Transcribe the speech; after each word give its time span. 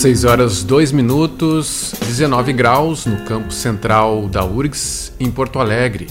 6 0.00 0.24
horas 0.24 0.64
2 0.64 0.92
minutos, 0.92 1.94
19 2.00 2.52
graus 2.54 3.06
no 3.06 3.18
campo 3.24 3.52
central 3.52 4.28
da 4.28 4.44
URGS, 4.44 5.12
em 5.20 5.30
Porto 5.30 5.58
Alegre. 5.58 6.08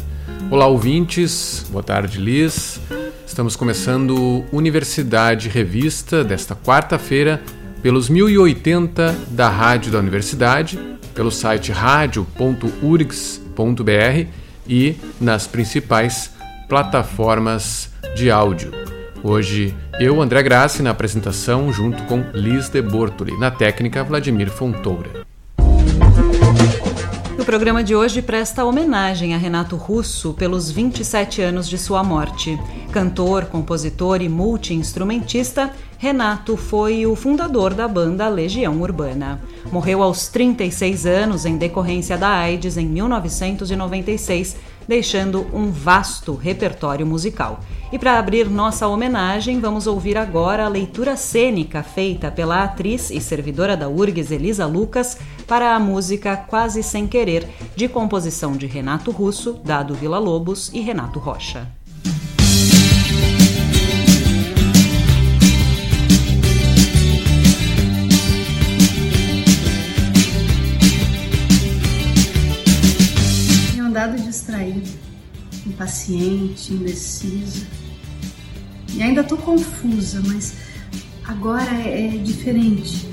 Olá, 0.50 0.68
ouvintes. 0.68 1.66
Boa 1.72 1.84
tarde, 1.84 2.20
Liz. 2.20 2.80
Estamos 3.40 3.56
começando 3.56 4.44
Universidade 4.52 5.48
Revista 5.48 6.26
desta 6.26 6.54
quarta-feira 6.54 7.42
pelos 7.82 8.10
1080 8.10 9.16
da 9.30 9.48
Rádio 9.48 9.94
da 9.94 10.00
Universidade, 10.00 10.78
pelo 11.16 11.32
site 11.32 11.72
radio.urgs.br 11.72 14.28
e 14.68 14.98
nas 15.22 15.48
principais 15.48 16.34
plataformas 16.68 17.90
de 18.14 18.30
áudio. 18.30 18.74
Hoje, 19.24 19.74
eu, 20.02 20.22
André 20.22 20.44
Grassi, 20.44 20.84
na 20.84 20.90
apresentação, 20.90 21.72
junto 21.72 22.04
com 22.08 22.26
Liz 22.34 22.68
de 22.68 22.82
Bortoli, 22.82 23.40
na 23.40 23.50
técnica 23.50 24.04
Vladimir 24.04 24.50
Fontoura. 24.50 25.29
O 27.50 27.52
programa 27.52 27.84
de 27.84 27.96
hoje 27.96 28.22
presta 28.22 28.64
homenagem 28.64 29.34
a 29.34 29.38
Renato 29.40 29.76
Russo 29.76 30.36
pelos 30.36 30.70
27 30.70 31.42
anos 31.42 31.68
de 31.68 31.80
sua 31.80 32.04
morte. 32.04 32.60
Cantor, 32.92 33.46
compositor 33.46 34.22
e 34.22 34.30
multi-instrumentista, 34.30 35.74
Renato 35.98 36.56
foi 36.56 37.08
o 37.08 37.16
fundador 37.16 37.74
da 37.74 37.88
banda 37.88 38.30
Legião 38.30 38.80
Urbana. 38.80 39.42
Morreu 39.72 40.04
aos 40.04 40.28
36 40.28 41.08
anos 41.08 41.44
em 41.44 41.58
decorrência 41.58 42.20
da 42.20 42.30
AIDS 42.30 42.78
em 42.78 42.86
1996 42.86 44.56
deixando 44.88 45.48
um 45.54 45.72
vasto 45.72 46.34
repertório 46.34 47.06
musical. 47.06 47.62
E 47.92 47.98
para 47.98 48.20
abrir 48.20 48.48
nossa 48.48 48.88
homenagem, 48.88 49.60
vamos 49.60 49.88
ouvir 49.88 50.16
agora 50.16 50.64
a 50.64 50.68
leitura 50.68 51.18
cênica 51.18 51.82
feita 51.82 52.30
pela 52.30 52.64
atriz 52.64 53.10
e 53.10 53.20
servidora 53.20 53.76
da 53.76 53.90
URGS 53.90 54.30
Elisa 54.30 54.68
Lucas 54.68 55.18
para 55.48 55.76
a 55.76 55.80
música 55.80 56.38
Quase 56.38 56.84
Sem 56.84 57.08
Querer, 57.08 57.50
de 57.76 57.88
composição 57.88 58.52
de 58.52 58.68
Renato 58.68 59.10
Russo, 59.10 59.60
Dado 59.66 59.96
Vila 59.96 60.20
Lobos 60.20 60.70
e 60.72 60.82
Renato 60.82 61.18
Rocha. 61.18 61.68
impaciente, 75.80 76.74
indecisa. 76.74 77.79
E 79.00 79.04
ainda 79.04 79.22
estou 79.22 79.38
confusa, 79.38 80.22
mas 80.28 80.56
agora 81.24 81.72
é, 81.72 82.16
é 82.16 82.18
diferente. 82.18 83.08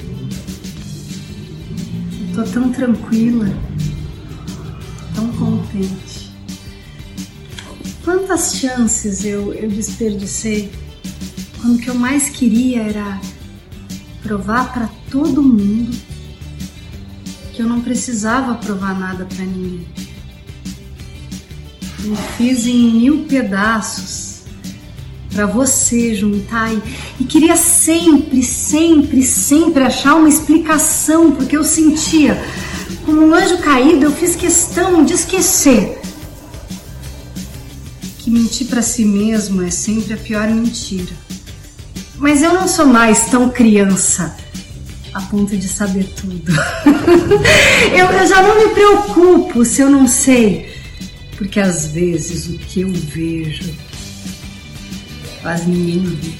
Estou 2.28 2.44
tão 2.44 2.72
tranquila, 2.72 3.48
tão 5.14 5.30
contente. 5.32 6.32
Quantas 8.04 8.56
chances 8.56 9.24
eu, 9.24 9.54
eu 9.54 9.70
desperdicei 9.70 10.72
quando 11.60 11.76
o 11.76 11.78
que 11.78 11.88
eu 11.88 11.94
mais 11.94 12.30
queria 12.30 12.82
era 12.82 13.20
provar 14.24 14.72
para 14.72 14.90
todo 15.08 15.40
mundo 15.40 15.96
que 17.52 17.62
eu 17.62 17.66
não 17.66 17.80
precisava 17.80 18.56
provar 18.56 18.98
nada 18.98 19.24
para 19.24 19.44
ninguém 19.44 19.86
me 22.00 22.16
fiz 22.36 22.66
em 22.66 22.92
mil 22.92 23.24
pedaços 23.24 24.25
para 25.36 25.44
você 25.44 26.14
juntar 26.14 26.72
e, 27.20 27.24
queria 27.24 27.56
sempre, 27.56 28.42
sempre, 28.42 29.22
sempre 29.22 29.82
achar 29.82 30.14
uma 30.14 30.30
explicação 30.30 31.30
porque 31.30 31.54
eu 31.54 31.62
sentia 31.62 32.42
como 33.04 33.20
um 33.20 33.34
anjo 33.34 33.58
caído, 33.58 34.06
eu 34.06 34.12
fiz 34.12 34.34
questão 34.34 35.04
de 35.04 35.12
esquecer 35.12 36.00
que 38.18 38.30
mentir 38.30 38.66
para 38.66 38.80
si 38.80 39.04
mesmo 39.04 39.62
é 39.62 39.70
sempre 39.70 40.14
a 40.14 40.16
pior 40.16 40.48
mentira. 40.48 41.12
Mas 42.16 42.42
eu 42.42 42.54
não 42.54 42.66
sou 42.66 42.86
mais 42.86 43.26
tão 43.26 43.50
criança 43.50 44.34
a 45.12 45.20
ponto 45.20 45.54
de 45.54 45.68
saber 45.68 46.04
tudo. 46.04 46.50
eu, 47.92 48.06
eu 48.06 48.26
já 48.26 48.42
não 48.42 48.56
me 48.56 48.74
preocupo 48.74 49.66
se 49.66 49.82
eu 49.82 49.90
não 49.90 50.08
sei 50.08 50.74
porque 51.36 51.60
às 51.60 51.88
vezes 51.88 52.46
o 52.48 52.58
que 52.58 52.80
eu 52.80 52.90
vejo 52.90 53.72
quase 55.46 55.70
ninguém 55.70 56.04
vê. 56.04 56.32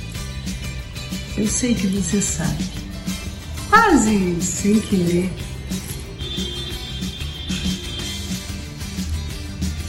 Eu 1.37 1.47
sei 1.47 1.75
que 1.77 1.87
você 1.87 2.21
sabe, 2.21 2.65
quase 3.71 4.37
sem 4.41 4.81
querer. 4.81 5.31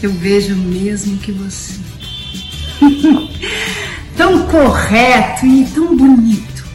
Eu 0.03 0.13
vejo 0.13 0.53
o 0.53 0.57
mesmo 0.57 1.17
que 1.17 1.31
você. 1.31 1.73
tão 4.16 4.45
correto 4.50 5.47
e 5.47 5.66
tão 5.73 5.97
bonito. 5.97 6.67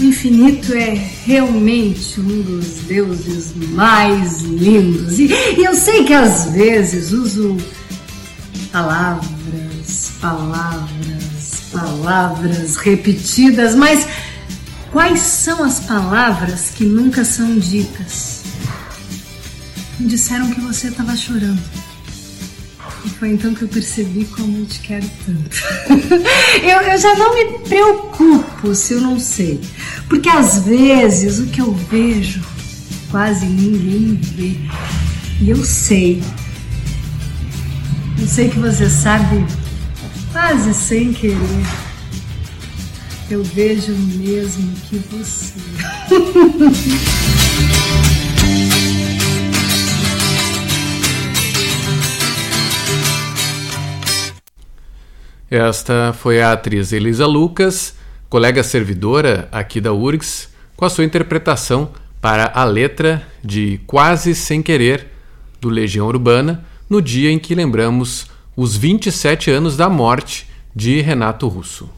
O 0.00 0.04
infinito 0.04 0.72
é 0.72 0.94
realmente 1.26 2.18
um 2.18 2.40
dos 2.40 2.66
deuses 2.86 3.52
mais 3.72 4.40
lindos. 4.40 5.18
E, 5.18 5.26
e 5.58 5.64
eu 5.66 5.74
sei 5.74 6.04
que 6.04 6.14
às 6.14 6.46
vezes 6.46 7.12
uso 7.12 7.58
palavras, 8.72 10.12
palavras, 10.18 11.21
palavras 11.72 12.76
repetidas, 12.76 13.74
mas 13.74 14.06
quais 14.90 15.20
são 15.20 15.64
as 15.64 15.80
palavras 15.80 16.70
que 16.70 16.84
nunca 16.84 17.24
são 17.24 17.58
ditas? 17.58 18.42
Me 19.98 20.06
disseram 20.06 20.50
que 20.50 20.60
você 20.60 20.88
estava 20.88 21.16
chorando. 21.16 21.62
E 23.04 23.08
foi 23.10 23.30
então 23.30 23.52
que 23.52 23.62
eu 23.62 23.68
percebi 23.68 24.24
como 24.26 24.58
eu 24.58 24.66
te 24.66 24.78
quero 24.80 25.10
tanto. 25.26 25.56
eu, 26.62 26.80
eu 26.80 26.98
já 26.98 27.16
não 27.16 27.34
me 27.34 27.58
preocupo 27.60 28.74
se 28.74 28.94
eu 28.94 29.00
não 29.00 29.18
sei. 29.18 29.60
Porque 30.08 30.28
às 30.28 30.60
vezes 30.64 31.38
o 31.38 31.46
que 31.46 31.60
eu 31.60 31.72
vejo 31.72 32.40
quase 33.10 33.46
ninguém 33.46 34.14
vê. 34.14 34.56
E 35.40 35.50
eu 35.50 35.64
sei. 35.64 36.22
Eu 38.18 38.28
sei 38.28 38.48
que 38.48 38.58
você 38.58 38.88
sabe 38.88 39.44
quase 40.32 40.72
sem 40.72 41.12
querer. 41.12 41.36
Eu 43.30 43.44
vejo 43.44 43.92
mesmo 43.92 44.74
que 44.88 44.96
você. 44.96 45.60
Esta 55.50 56.14
foi 56.14 56.40
a 56.40 56.52
atriz 56.52 56.92
Elisa 56.92 57.26
Lucas, 57.26 57.94
colega 58.30 58.62
servidora 58.62 59.48
aqui 59.52 59.82
da 59.82 59.92
URGS, 59.92 60.48
com 60.74 60.86
a 60.86 60.90
sua 60.90 61.04
interpretação 61.04 61.92
para 62.22 62.50
a 62.54 62.64
letra 62.64 63.22
de 63.44 63.78
Quase 63.86 64.34
Sem 64.34 64.62
Querer, 64.62 65.08
do 65.60 65.68
Legião 65.68 66.06
Urbana, 66.06 66.64
no 66.88 67.02
dia 67.02 67.30
em 67.30 67.38
que 67.38 67.54
lembramos 67.54 68.31
os 68.56 68.76
27 68.76 69.50
anos 69.50 69.76
da 69.76 69.88
morte 69.88 70.46
de 70.74 71.00
Renato 71.00 71.48
Russo. 71.48 71.88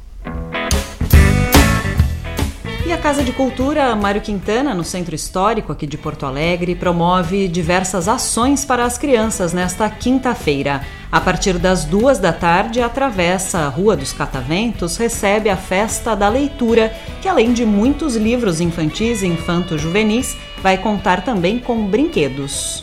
Casa 3.05 3.23
de 3.23 3.33
Cultura 3.33 3.95
Mário 3.95 4.23
Quintana, 4.23 4.73
no 4.73 4.83
Centro 4.83 5.15
Histórico 5.15 5.71
aqui 5.71 5.87
de 5.87 5.99
Porto 5.99 6.25
Alegre, 6.25 6.75
promove 6.75 7.49
diversas 7.49 8.09
ações 8.09 8.65
para 8.65 8.83
as 8.83 8.97
crianças 8.97 9.53
nesta 9.53 9.91
quinta-feira. 9.91 10.81
A 11.13 11.21
partir 11.21 11.59
das 11.59 11.85
duas 11.85 12.19
da 12.19 12.33
tarde, 12.33 12.81
atravessa 12.81 13.59
a 13.59 13.69
Rua 13.69 13.95
dos 13.95 14.15
Cataventos, 14.15 14.97
recebe 14.97 15.51
a 15.51 15.57
Festa 15.57 16.17
da 16.17 16.31
Leitura, 16.31 16.95
que 17.21 17.29
além 17.29 17.53
de 17.53 17.67
muitos 17.67 18.17
livros 18.17 18.59
infantis 18.59 19.21
e 19.21 19.27
infanto-juvenis, 19.27 20.35
vai 20.63 20.79
contar 20.79 21.23
também 21.23 21.59
com 21.59 21.87
brinquedos. 21.87 22.83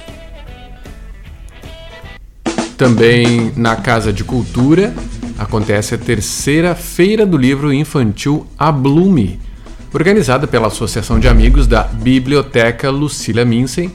Também 2.81 3.53
na 3.55 3.75
Casa 3.75 4.11
de 4.11 4.23
Cultura 4.23 4.91
acontece 5.37 5.93
a 5.93 5.99
terceira 5.99 6.73
Feira 6.73 7.27
do 7.27 7.37
Livro 7.37 7.71
Infantil 7.71 8.47
A 8.57 8.71
Blume 8.71 9.39
organizada 9.93 10.47
pela 10.47 10.65
Associação 10.65 11.19
de 11.19 11.27
Amigos 11.27 11.67
da 11.67 11.83
Biblioteca 11.83 12.89
Lucília 12.89 13.45
Minsen, 13.45 13.93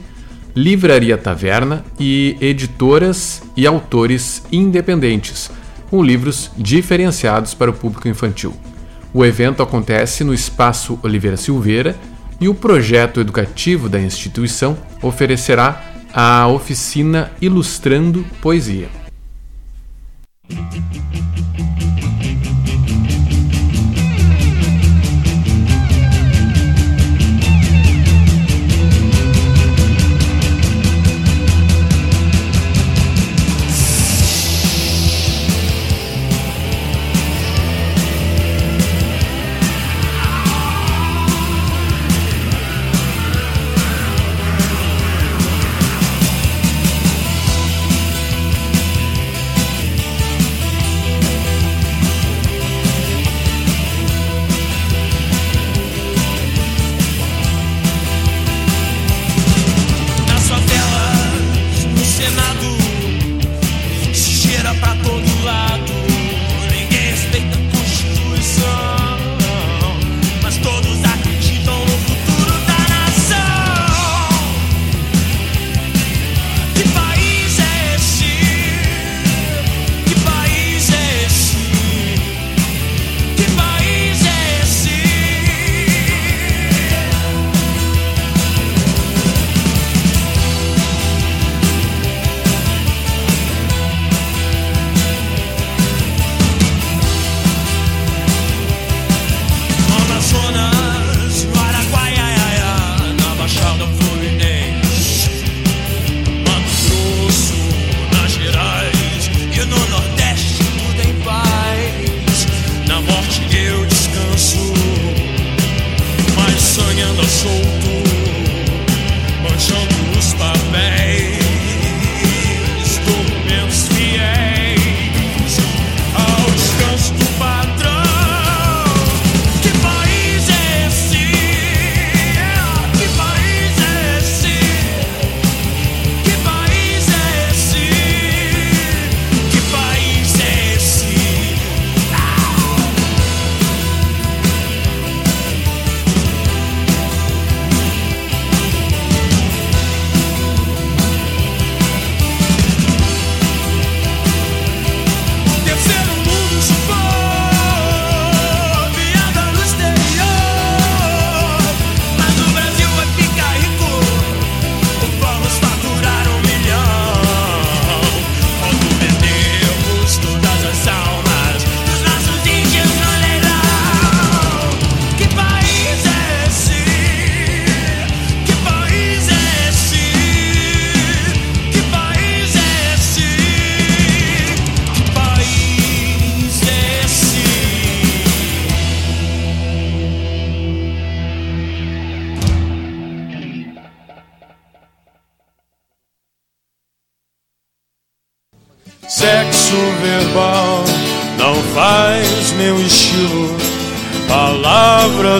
Livraria 0.55 1.17
Taverna 1.17 1.83
e 1.99 2.37
editoras 2.39 3.43
e 3.57 3.67
autores 3.67 4.41
independentes, 4.53 5.51
com 5.89 6.01
livros 6.01 6.49
diferenciados 6.57 7.53
para 7.53 7.71
o 7.71 7.73
público 7.73 8.07
infantil. 8.07 8.53
O 9.13 9.25
evento 9.25 9.61
acontece 9.61 10.23
no 10.23 10.33
Espaço 10.33 10.97
Oliveira 11.03 11.35
Silveira 11.35 11.93
e 12.39 12.47
o 12.47 12.55
projeto 12.55 13.19
educativo 13.19 13.89
da 13.89 13.99
instituição 13.99 14.77
oferecerá 15.01 15.96
a 16.19 16.47
oficina 16.47 17.29
Ilustrando 17.39 18.25
Poesia. 18.41 18.89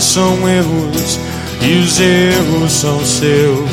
São 0.03 0.47
erros 0.47 1.19
e 1.61 1.73
os 1.79 1.99
erros 1.99 2.71
são 2.71 3.03
seus. 3.03 3.69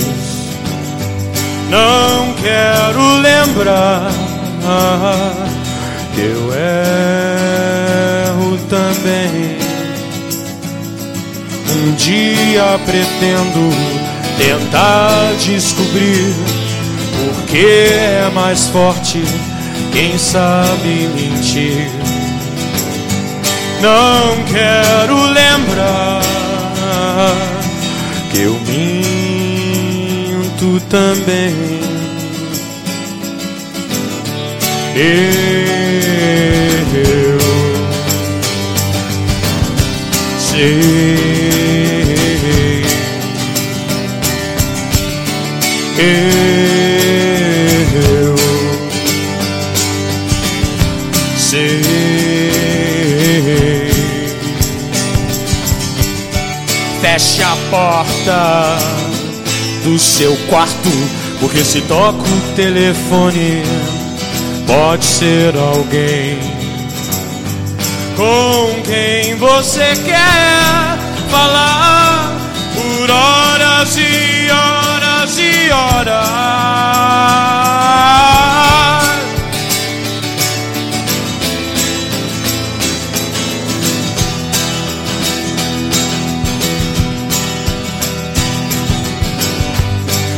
Não 1.70 2.32
quero 2.34 3.16
lembrar 3.18 4.10
que 6.14 6.20
eu 6.20 6.52
erro 8.30 8.58
também. 8.68 9.58
Um 11.76 11.94
dia 11.96 12.78
pretendo 12.86 13.70
tentar 14.38 15.34
descobrir 15.44 16.34
por 17.16 17.44
que 17.46 17.66
é 17.90 18.30
mais 18.34 18.66
forte 18.68 19.22
quem 19.92 20.16
sabe 20.18 21.08
mentir. 21.14 22.03
Não 23.84 24.42
quero 24.44 25.16
lembrar 25.26 26.22
que 28.30 28.40
eu 28.40 28.54
minto 28.60 30.00
também. 30.88 31.54
Eu 34.96 35.34
sei. 40.38 41.34
Eu 45.98 46.83
feche 57.34 57.42
a 57.42 57.56
porta 57.70 58.78
do 59.82 59.98
seu 59.98 60.36
quarto, 60.48 60.90
porque 61.40 61.64
se 61.64 61.80
toca 61.82 62.18
o 62.18 62.54
telefone, 62.54 63.62
pode 64.66 65.04
ser 65.04 65.54
alguém 65.56 66.38
com 68.16 68.82
quem 68.84 69.34
você 69.36 69.96
quer 70.04 70.98
falar 71.30 72.36
por 72.74 73.10
horas 73.10 73.96
e 73.96 74.50
horas 74.50 75.38
e 75.38 75.70
horas. 75.72 76.34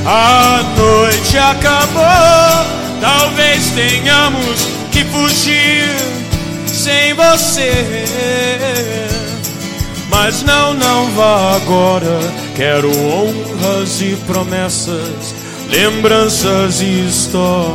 A 0.08 0.62
noite 0.76 1.36
acabou, 1.36 2.04
talvez 3.00 3.72
tenhamos 3.72 4.68
que 4.92 5.02
fugir 5.02 5.96
sem 6.68 7.12
você. 7.12 8.04
Mas 10.08 10.44
não, 10.44 10.74
não 10.74 11.10
vá 11.10 11.56
agora. 11.56 12.20
Quero 12.54 12.88
honras 12.88 14.00
e 14.00 14.14
promessas, 14.28 15.34
lembranças 15.68 16.80
e 16.80 17.08
histórias. 17.08 17.66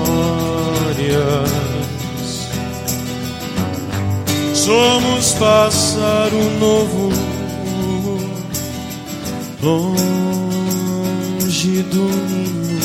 Somos 4.53 5.33
pássaro 5.33 6.41
novo, 6.61 7.11
longe 9.61 10.20
do 11.67 12.09
ninho. 12.27 12.81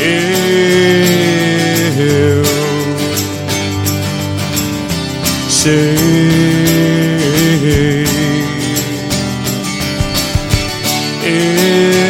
Eu 0.00 2.42
sei. 5.48 5.94
Eu 11.24 12.01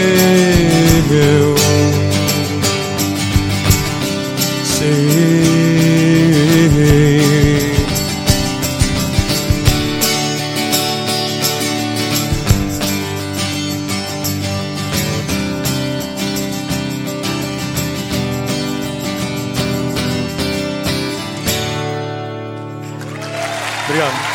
Young. 24.03 24.32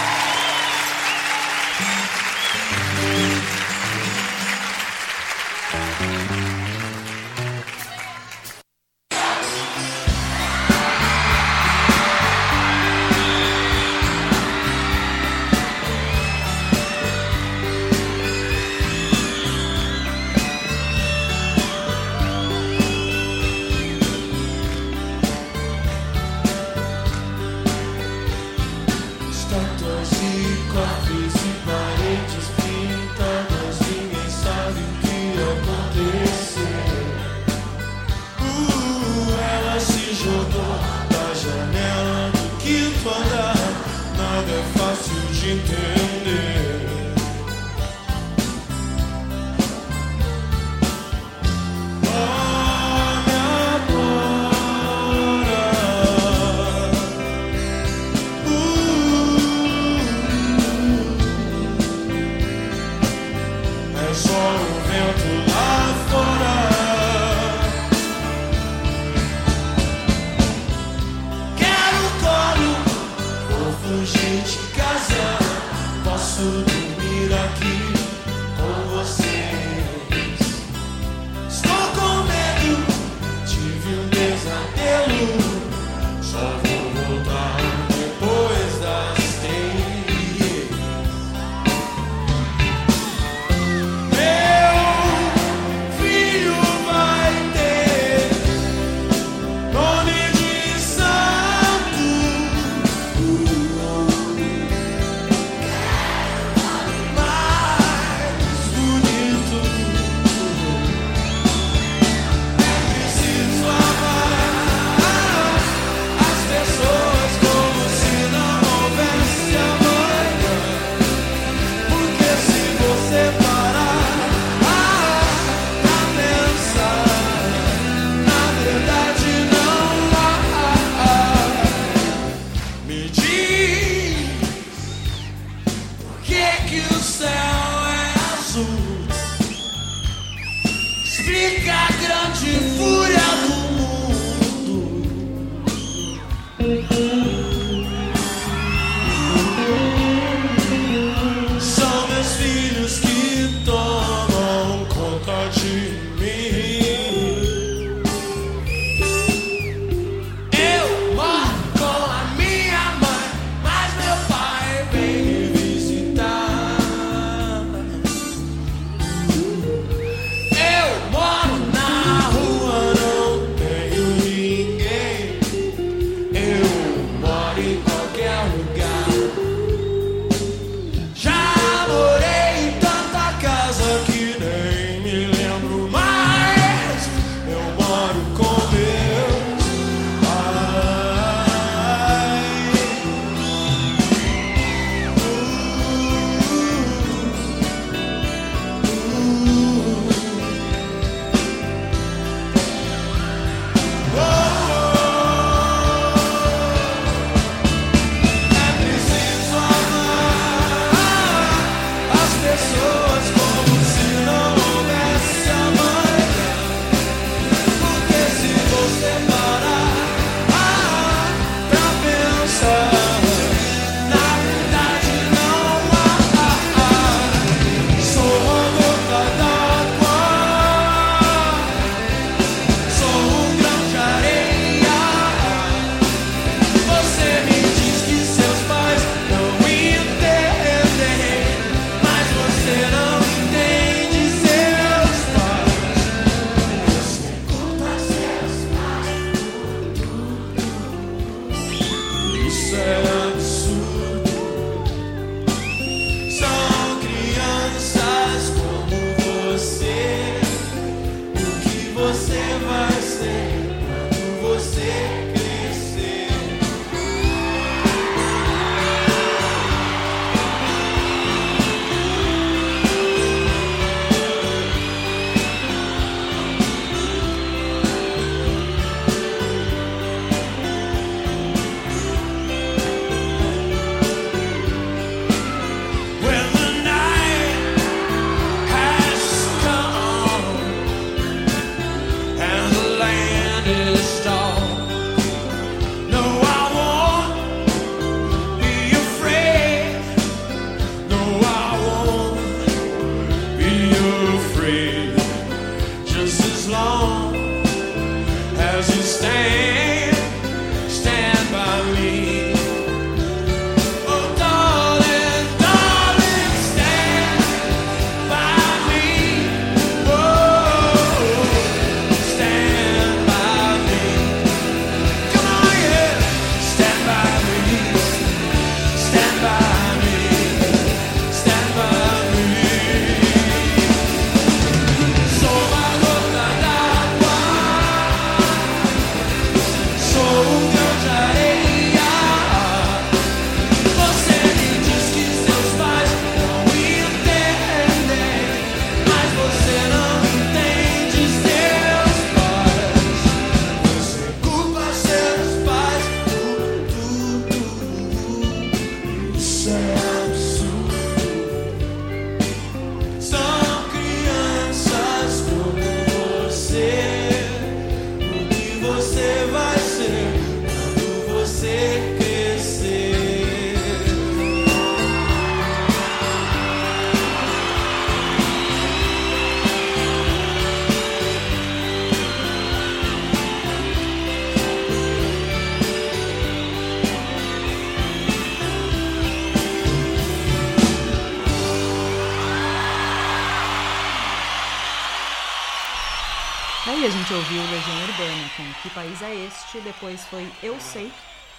Depois 399.98 400.24
foi 400.26 400.48
Eu 400.62 400.80
Sei 400.80 401.12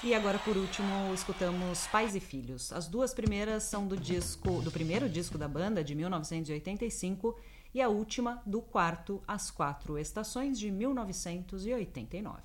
e 0.04 0.14
agora 0.14 0.38
por 0.38 0.56
último 0.56 1.12
escutamos 1.12 1.88
Pais 1.88 2.14
e 2.14 2.20
Filhos. 2.20 2.72
As 2.72 2.86
duas 2.86 3.12
primeiras 3.12 3.64
são 3.64 3.84
do 3.84 3.96
disco 3.96 4.60
do 4.60 4.70
primeiro 4.70 5.08
disco 5.08 5.36
da 5.36 5.48
banda 5.48 5.82
de 5.82 5.92
1985 5.92 7.36
e 7.74 7.82
a 7.82 7.88
última 7.88 8.40
do 8.46 8.60
quarto 8.60 9.20
As 9.26 9.50
Quatro 9.50 9.98
Estações 9.98 10.56
de 10.56 10.70
1989. 10.70 12.38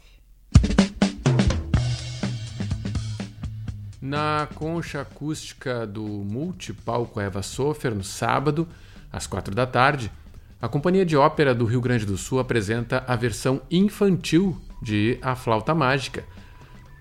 Na 4.01 4.47
concha 4.55 5.01
acústica 5.01 5.85
do 5.85 6.03
Multipalco 6.03 7.19
Eva 7.19 7.43
Sofer, 7.43 7.93
no 7.93 8.03
sábado, 8.03 8.67
às 9.11 9.27
quatro 9.27 9.53
da 9.53 9.67
tarde, 9.67 10.11
a 10.59 10.67
Companhia 10.67 11.05
de 11.05 11.15
Ópera 11.15 11.53
do 11.53 11.65
Rio 11.65 11.81
Grande 11.81 12.03
do 12.03 12.17
Sul 12.17 12.39
apresenta 12.39 13.03
a 13.07 13.15
versão 13.15 13.61
infantil 13.69 14.59
de 14.83 15.17
A 15.21 15.35
Flauta 15.35 15.73
Mágica. 15.73 16.25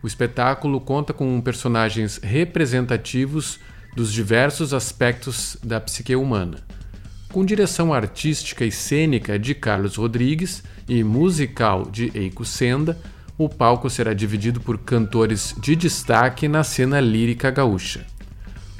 O 0.03 0.07
espetáculo 0.07 0.81
conta 0.81 1.12
com 1.12 1.40
personagens 1.40 2.18
representativos 2.23 3.61
dos 3.95 4.12
diversos 4.12 4.73
aspectos 4.73 5.57
da 5.62 5.81
psique 5.81 6.16
humana. 6.16 6.59
Com 7.33 7.45
direção 7.45 7.92
artística 7.92 8.64
e 8.64 8.71
cênica 8.71 9.38
de 9.38 9.55
Carlos 9.55 9.97
Rodrigues 9.97 10.62
e 10.88 11.03
musical 11.03 11.85
de 11.90 12.11
Eiko 12.14 12.45
Senda, 12.45 12.99
o 13.38 13.49
palco 13.49 13.88
será 13.90 14.12
dividido 14.12 14.61
por 14.61 14.79
cantores 14.79 15.55
de 15.59 15.75
destaque 15.75 16.47
na 16.47 16.62
cena 16.62 17.01
lírica 17.01 17.51
gaúcha. 17.51 18.07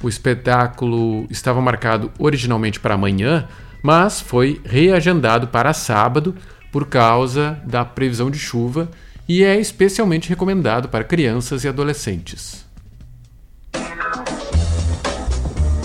O 0.03 0.09
espetáculo 0.09 1.27
estava 1.31 1.61
marcado 1.61 2.11
originalmente 2.19 2.79
para 2.79 2.95
amanhã, 2.95 3.49
mas 3.83 4.21
foi 4.21 4.61
reagendado 4.65 5.49
para 5.49 5.73
sábado 5.73 6.35
por 6.73 6.87
causa 6.89 7.61
da 7.65 7.85
previsão 7.85 8.31
de 8.31 8.39
chuva 8.39 8.91
e 9.29 9.45
é 9.45 9.61
especialmente 9.61 10.29
recomendado 10.29 10.89
para 10.89 11.05
crianças 11.05 11.63
e 11.63 11.69
adolescentes. 11.69 12.65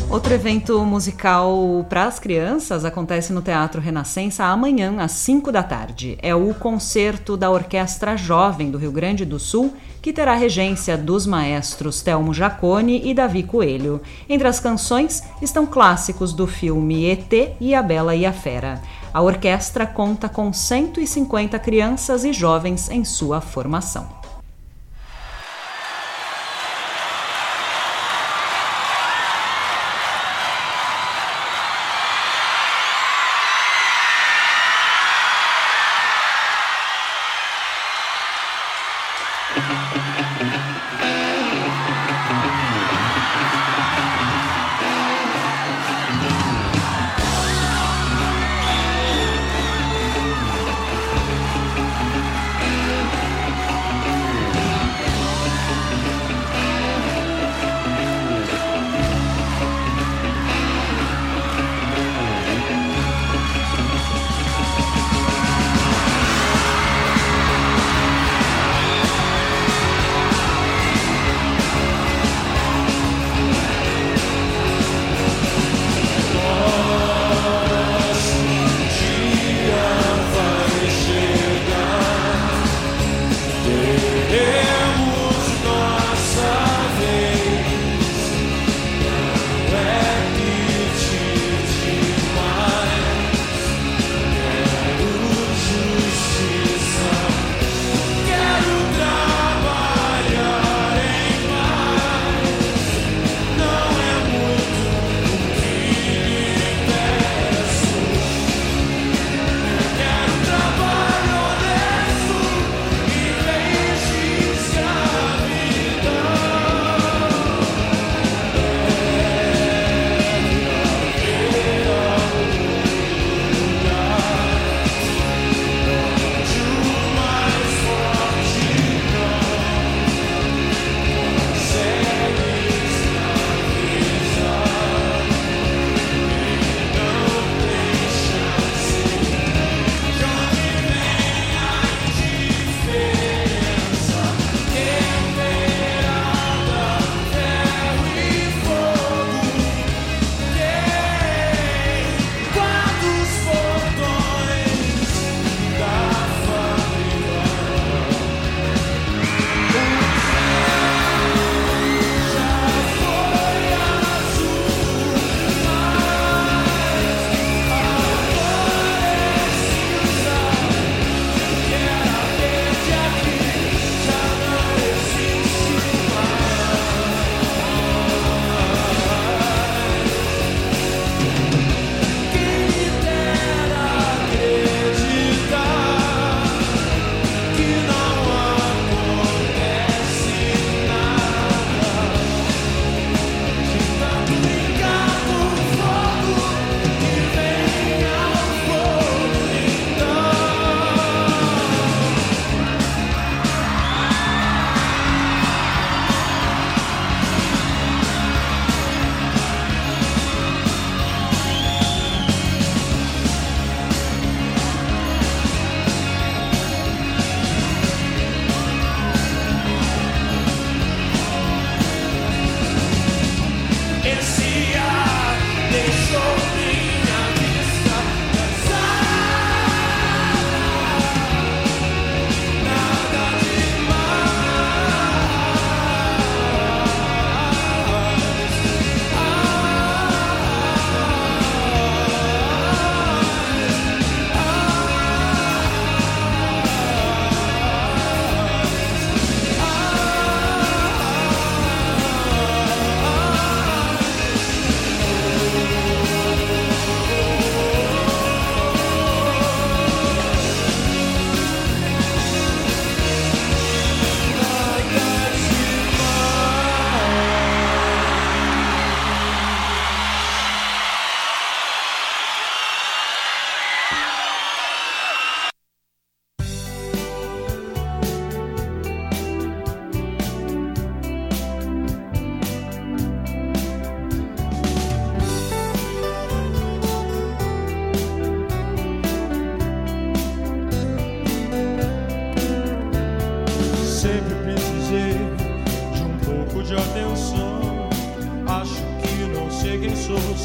Outro 0.10 0.34
evento 0.34 0.84
musical 0.86 1.86
para 1.90 2.06
as 2.06 2.18
crianças 2.18 2.86
acontece 2.86 3.34
no 3.34 3.42
Teatro 3.42 3.82
Renascença 3.82 4.46
amanhã, 4.46 4.96
às 5.00 5.12
5 5.12 5.52
da 5.52 5.62
tarde. 5.62 6.18
É 6.22 6.34
o 6.34 6.54
concerto 6.54 7.36
da 7.36 7.52
Orquestra 7.52 8.16
Jovem 8.16 8.72
do 8.72 8.78
Rio 8.78 8.92
Grande 8.92 9.26
do 9.26 9.38
Sul, 9.38 9.76
que 10.02 10.14
terá 10.14 10.34
regência 10.34 10.98
dos 10.98 11.28
maestros 11.28 12.02
Telmo 12.02 12.34
Jacone 12.34 13.02
e 13.04 13.14
Davi 13.14 13.44
Coelho. 13.44 14.00
Entre 14.30 14.48
as 14.48 14.62
canções 14.62 15.22
estão 15.42 15.66
clássicos 15.66 16.32
do 16.32 16.48
filme 16.48 17.06
ET 17.06 17.58
e 17.60 17.76
A 17.76 17.84
Bela 17.84 18.16
e 18.16 18.26
a 18.26 18.32
Fera. 18.32 18.82
A 19.14 19.22
orquestra 19.22 19.88
conta 19.88 20.28
com 20.28 20.52
150 20.52 21.58
crianças 21.60 22.24
e 22.24 22.34
jovens 22.34 22.90
em 22.90 23.04
sua 23.04 23.42
formação. 23.42 24.08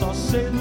só 0.03 0.13
ser 0.15 0.52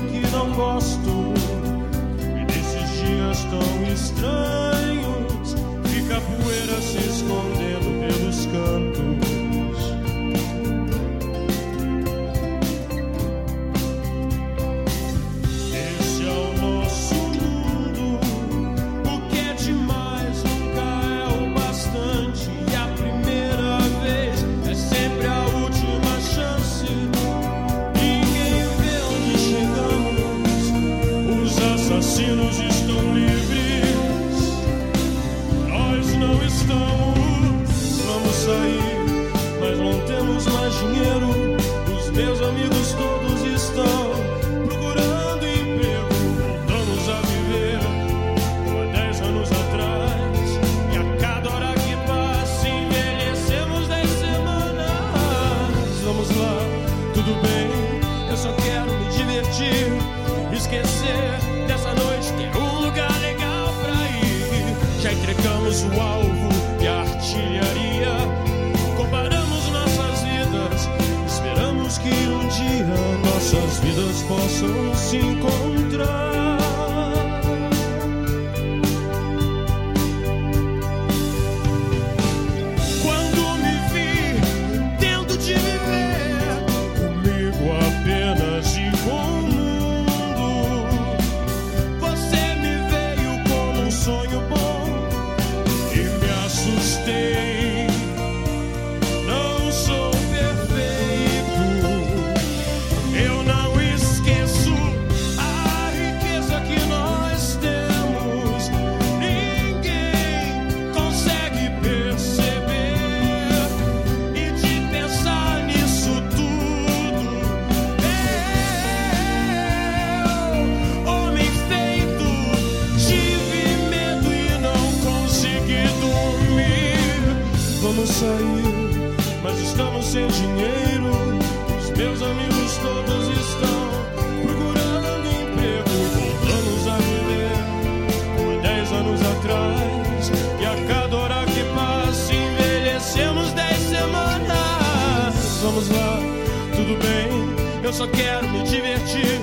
Eu 147.92 147.96
só 147.96 148.08
quero 148.08 148.48
me 148.48 148.64
divertir, 148.64 149.42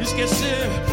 esquecer 0.00 0.89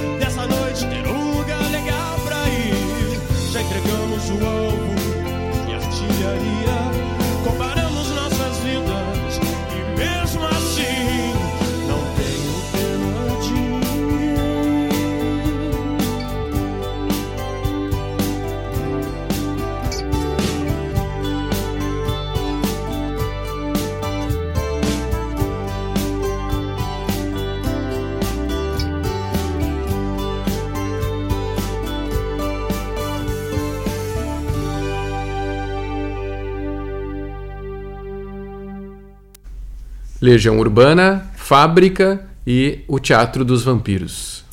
Legião 40.28 40.60
Urbana, 40.60 41.26
Fábrica 41.38 42.28
e 42.46 42.84
O 42.86 43.00
Teatro 43.00 43.46
dos 43.46 43.64
Vampiros. 43.64 44.44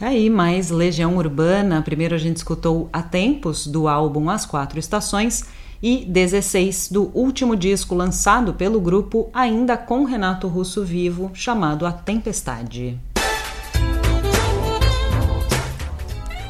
Aí, 0.00 0.30
mais 0.30 0.70
Legião 0.70 1.16
Urbana. 1.16 1.82
Primeiro 1.82 2.14
a 2.14 2.18
gente 2.18 2.36
escutou 2.36 2.88
A 2.92 3.02
Tempos, 3.02 3.66
do 3.66 3.88
álbum 3.88 4.30
As 4.30 4.46
Quatro 4.46 4.78
Estações, 4.78 5.44
e 5.82 6.04
16, 6.04 6.90
do 6.92 7.10
último 7.12 7.56
disco 7.56 7.96
lançado 7.96 8.54
pelo 8.54 8.80
grupo, 8.80 9.28
ainda 9.34 9.76
com 9.76 10.04
Renato 10.04 10.46
Russo 10.46 10.84
vivo, 10.84 11.32
chamado 11.34 11.84
A 11.84 11.90
Tempestade. 11.90 12.96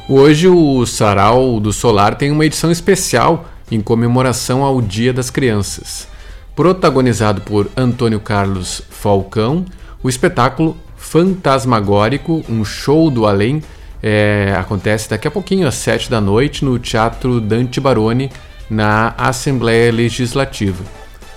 Hoje 0.07 0.47
o 0.47 0.85
Sarau 0.85 1.59
do 1.59 1.73
Solar 1.73 2.15
tem 2.15 2.31
uma 2.31 2.45
edição 2.45 2.71
especial 2.71 3.45
em 3.71 3.81
comemoração 3.81 4.63
ao 4.63 4.79
Dia 4.79 5.11
das 5.11 5.31
Crianças. 5.31 6.07
Protagonizado 6.55 7.41
por 7.41 7.67
Antônio 7.75 8.19
Carlos 8.19 8.83
Falcão, 8.89 9.65
o 10.03 10.09
espetáculo 10.09 10.77
fantasmagórico, 10.99 12.43
um 12.47 12.63
show 12.63 13.09
do 13.09 13.25
além, 13.25 13.63
é, 14.03 14.53
acontece 14.57 15.09
daqui 15.09 15.27
a 15.27 15.31
pouquinho, 15.31 15.67
às 15.67 15.75
sete 15.75 16.11
da 16.11 16.21
noite, 16.21 16.63
no 16.63 16.77
Teatro 16.77 17.41
Dante 17.41 17.79
Baroni, 17.79 18.29
na 18.69 19.15
Assembleia 19.17 19.91
Legislativa. 19.91 20.83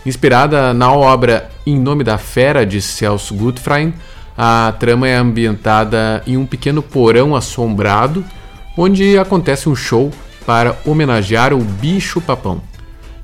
Inspirada 0.04 0.74
na 0.74 0.92
obra 0.92 1.48
Em 1.64 1.78
Nome 1.78 2.04
da 2.04 2.18
Fera, 2.18 2.66
de 2.66 2.82
Celso 2.82 3.34
Gutfrein, 3.34 3.94
a 4.36 4.74
trama 4.78 5.08
é 5.08 5.14
ambientada 5.14 6.22
em 6.26 6.36
um 6.36 6.44
pequeno 6.44 6.82
porão 6.82 7.34
assombrado, 7.34 8.24
onde 8.76 9.16
acontece 9.16 9.68
um 9.68 9.76
show 9.76 10.10
para 10.44 10.76
homenagear 10.84 11.54
o 11.54 11.58
bicho-papão. 11.58 12.60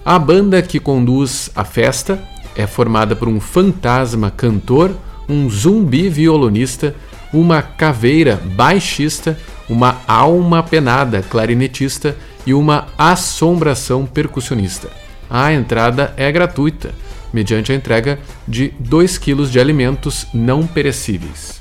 A 0.05 0.19
banda 0.19 0.63
que 0.63 0.79
conduz 0.79 1.51
a 1.55 1.65
festa 1.65 2.19
é 2.57 2.67
formada 2.67 3.17
por 3.17 3.29
um 3.29 3.41
fantasma 3.41 4.31
cantor, 4.31 4.93
um 5.29 5.49
zumbi 5.51 6.09
violonista, 6.09 6.95
uma 7.33 7.61
caveira 7.61 8.41
baixista, 8.55 9.39
uma 9.69 10.01
alma 10.07 10.63
penada 10.63 11.23
clarinetista 11.23 12.17
e 12.47 12.55
uma 12.55 12.89
assombração 12.97 14.07
percussionista. 14.07 14.89
A 15.29 15.53
entrada 15.53 16.15
é 16.17 16.33
gratuita, 16.33 16.91
mediante 17.33 17.71
a 17.71 17.75
entrega 17.75 18.19
de 18.47 18.73
2 18.79 19.19
kg 19.19 19.47
de 19.47 19.61
alimentos 19.61 20.27
não 20.33 20.67
perecíveis 20.67 21.59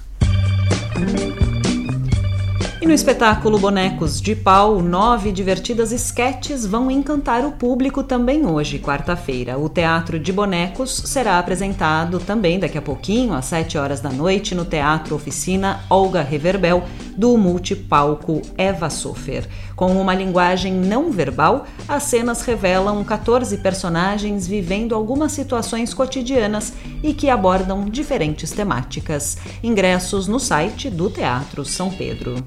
no 2.88 2.93
espetáculo 2.93 3.59
Bonecos 3.59 4.21
de 4.21 4.33
Pau, 4.33 4.81
nove 4.81 5.33
divertidas 5.33 5.91
esquetes 5.91 6.65
vão 6.65 6.89
encantar 6.89 7.45
o 7.45 7.51
público 7.51 8.01
também 8.01 8.45
hoje, 8.45 8.79
quarta-feira. 8.79 9.57
O 9.57 9.67
Teatro 9.67 10.17
de 10.17 10.31
Bonecos 10.31 11.03
será 11.03 11.38
apresentado 11.38 12.17
também 12.17 12.57
daqui 12.57 12.77
a 12.77 12.81
pouquinho, 12.81 13.33
às 13.33 13.43
sete 13.43 13.77
horas 13.77 13.99
da 13.99 14.09
noite, 14.09 14.55
no 14.55 14.63
Teatro 14.63 15.15
Oficina 15.15 15.81
Olga 15.89 16.21
Reverbel, 16.21 16.81
do 17.17 17.38
multipalco 17.38 18.41
Eva 18.57 18.89
Sofer. 18.89 19.45
Com 19.75 19.91
uma 19.99 20.15
linguagem 20.15 20.73
não 20.73 21.11
verbal, 21.11 21.65
as 21.89 22.03
cenas 22.03 22.41
revelam 22.41 23.03
14 23.03 23.57
personagens 23.57 24.47
vivendo 24.47 24.95
algumas 24.95 25.33
situações 25.33 25.93
cotidianas 25.93 26.71
e 27.03 27.13
que 27.13 27.29
abordam 27.29 27.83
diferentes 27.83 28.51
temáticas. 28.51 29.38
Ingressos 29.61 30.25
no 30.25 30.39
site 30.39 30.89
do 30.89 31.09
Teatro 31.09 31.65
São 31.65 31.91
Pedro. 31.91 32.41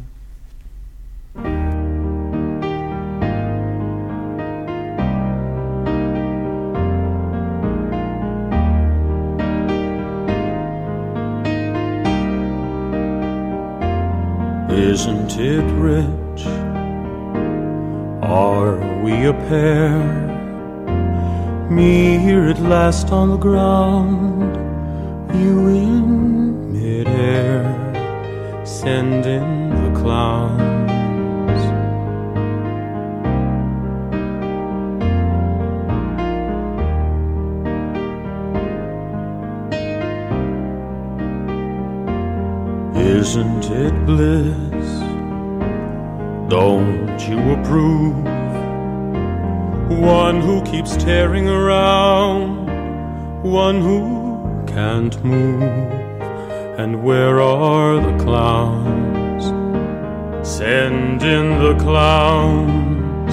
Isn't 14.91 15.38
it 15.38 15.62
rich? 15.78 16.45
Are 18.24 18.74
we 19.05 19.12
a 19.26 19.32
pair? 19.32 19.95
Me 21.70 22.18
here 22.18 22.47
at 22.47 22.59
last 22.59 23.12
on 23.12 23.30
the 23.30 23.36
ground, 23.36 24.57
you 25.41 25.68
in 25.68 26.72
midair, 26.72 27.62
sending 28.66 29.70
the 29.80 30.01
clowns. 30.01 30.59
Isn't 42.97 43.70
it 43.70 43.95
bliss? 44.05 44.70
Don't 46.51 47.21
you 47.29 47.39
approve? 47.53 48.25
One 50.01 50.41
who 50.41 50.61
keeps 50.65 50.97
tearing 50.97 51.49
around, 51.49 52.67
one 53.45 53.81
who 53.81 54.65
can't 54.67 55.25
move. 55.25 55.63
And 56.77 57.05
where 57.05 57.41
are 57.41 58.01
the 58.01 58.25
clowns? 58.25 59.45
Send 60.45 61.23
in 61.23 61.61
the 61.61 61.77
clowns 61.79 63.33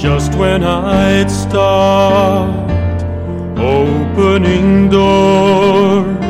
just 0.00 0.32
when 0.36 0.62
I'd 0.62 1.32
start 1.32 3.02
opening 3.58 4.88
doors. 4.90 6.27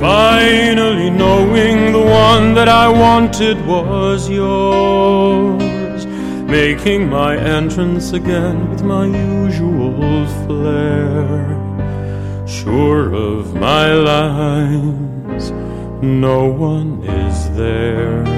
Finally, 0.00 1.10
knowing 1.10 1.90
the 1.90 1.98
one 1.98 2.54
that 2.54 2.68
I 2.68 2.88
wanted 2.88 3.66
was 3.66 4.30
yours, 4.30 6.06
making 6.46 7.10
my 7.10 7.36
entrance 7.36 8.12
again 8.12 8.70
with 8.70 8.84
my 8.84 9.06
usual 9.06 10.26
flair. 10.46 11.26
Sure 12.46 13.12
of 13.12 13.54
my 13.54 13.92
lines, 13.92 15.50
no 16.00 16.46
one 16.46 17.02
is 17.02 17.50
there. 17.56 18.37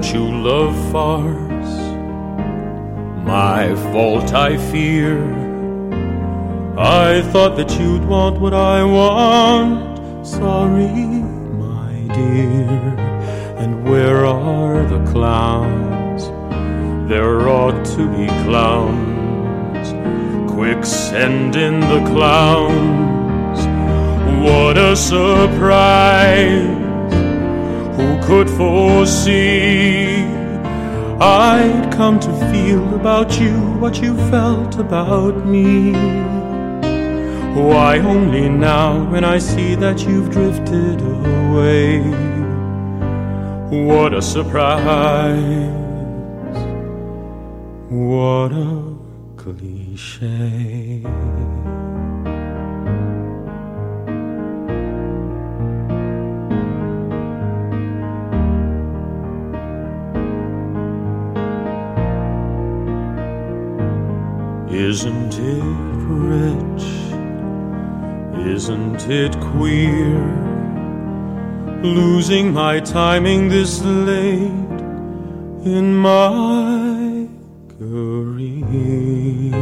Don't 0.00 0.14
you 0.14 0.30
love 0.30 0.92
farce? 0.92 1.74
My 3.26 3.74
fault, 3.90 4.32
I 4.32 4.56
fear. 4.70 5.18
I 6.78 7.22
thought 7.32 7.56
that 7.56 7.68
you'd 7.80 8.04
want 8.04 8.38
what 8.40 8.54
I 8.54 8.84
want. 8.84 10.24
Sorry, 10.24 10.86
my 10.86 11.94
dear. 12.14 12.94
And 13.58 13.90
where 13.90 14.24
are 14.24 14.84
the 14.86 15.04
clowns? 15.10 16.28
There 17.10 17.48
ought 17.48 17.84
to 17.96 18.08
be 18.16 18.28
clowns. 18.46 19.88
Quick, 20.48 20.84
send 20.84 21.56
in 21.56 21.80
the 21.80 22.04
clowns. 22.12 23.58
What 24.46 24.78
a 24.78 24.94
surprise! 24.94 26.77
Could 28.28 28.50
foresee 28.50 30.22
I'd 31.18 31.88
come 31.90 32.20
to 32.20 32.30
feel 32.52 32.94
about 32.94 33.40
you 33.40 33.54
what 33.80 34.02
you 34.02 34.14
felt 34.28 34.78
about 34.78 35.46
me? 35.46 35.92
Why 37.54 38.00
only 38.00 38.50
now 38.50 39.10
when 39.10 39.24
I 39.24 39.38
see 39.38 39.74
that 39.76 40.06
you've 40.06 40.30
drifted 40.30 41.00
away? 41.00 42.00
What 43.70 44.12
a 44.12 44.20
surprise! 44.20 45.72
What 47.88 48.52
a 48.52 48.94
cliche. 49.38 51.02
Isn't 64.70 65.34
it 65.38 65.62
rich? 65.64 66.84
Isn't 68.46 69.00
it 69.08 69.34
queer? 69.40 70.20
Losing 71.82 72.52
my 72.52 72.78
timing 72.80 73.48
this 73.48 73.80
late 73.80 74.80
in 75.64 75.94
my 75.96 77.26
career. 77.78 79.54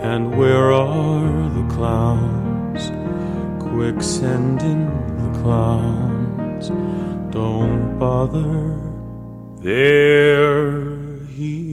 And 0.00 0.38
where 0.38 0.70
are 0.70 1.50
the 1.50 1.74
clowns? 1.74 2.92
Quick 3.60 4.00
send 4.00 4.62
in 4.62 4.86
the 4.86 5.38
clowns. 5.40 6.68
Don't 7.32 7.98
bother. 7.98 8.78
They're 9.60 11.24
here. 11.26 11.65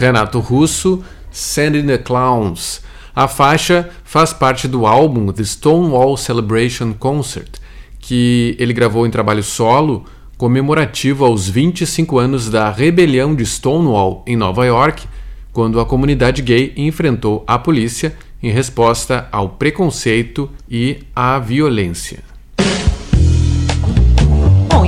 Renato 0.00 0.38
Russo, 0.40 1.04
Sending 1.30 1.86
the 1.86 1.98
Clowns. 1.98 2.80
A 3.14 3.28
faixa 3.28 3.90
faz 4.02 4.32
parte 4.32 4.66
do 4.66 4.86
álbum 4.86 5.30
The 5.30 5.44
Stonewall 5.44 6.16
Celebration 6.16 6.94
Concert, 6.94 7.58
que 7.98 8.56
ele 8.58 8.72
gravou 8.72 9.06
em 9.06 9.10
trabalho 9.10 9.42
solo 9.42 10.06
comemorativo 10.38 11.26
aos 11.26 11.50
25 11.50 12.18
anos 12.18 12.48
da 12.48 12.70
rebelião 12.70 13.34
de 13.34 13.44
Stonewall 13.44 14.24
em 14.26 14.36
Nova 14.36 14.64
York, 14.64 15.06
quando 15.52 15.78
a 15.78 15.84
comunidade 15.84 16.40
gay 16.40 16.72
enfrentou 16.78 17.44
a 17.46 17.58
polícia 17.58 18.16
em 18.42 18.50
resposta 18.50 19.28
ao 19.30 19.50
preconceito 19.50 20.48
e 20.66 21.00
à 21.14 21.38
violência. 21.38 22.29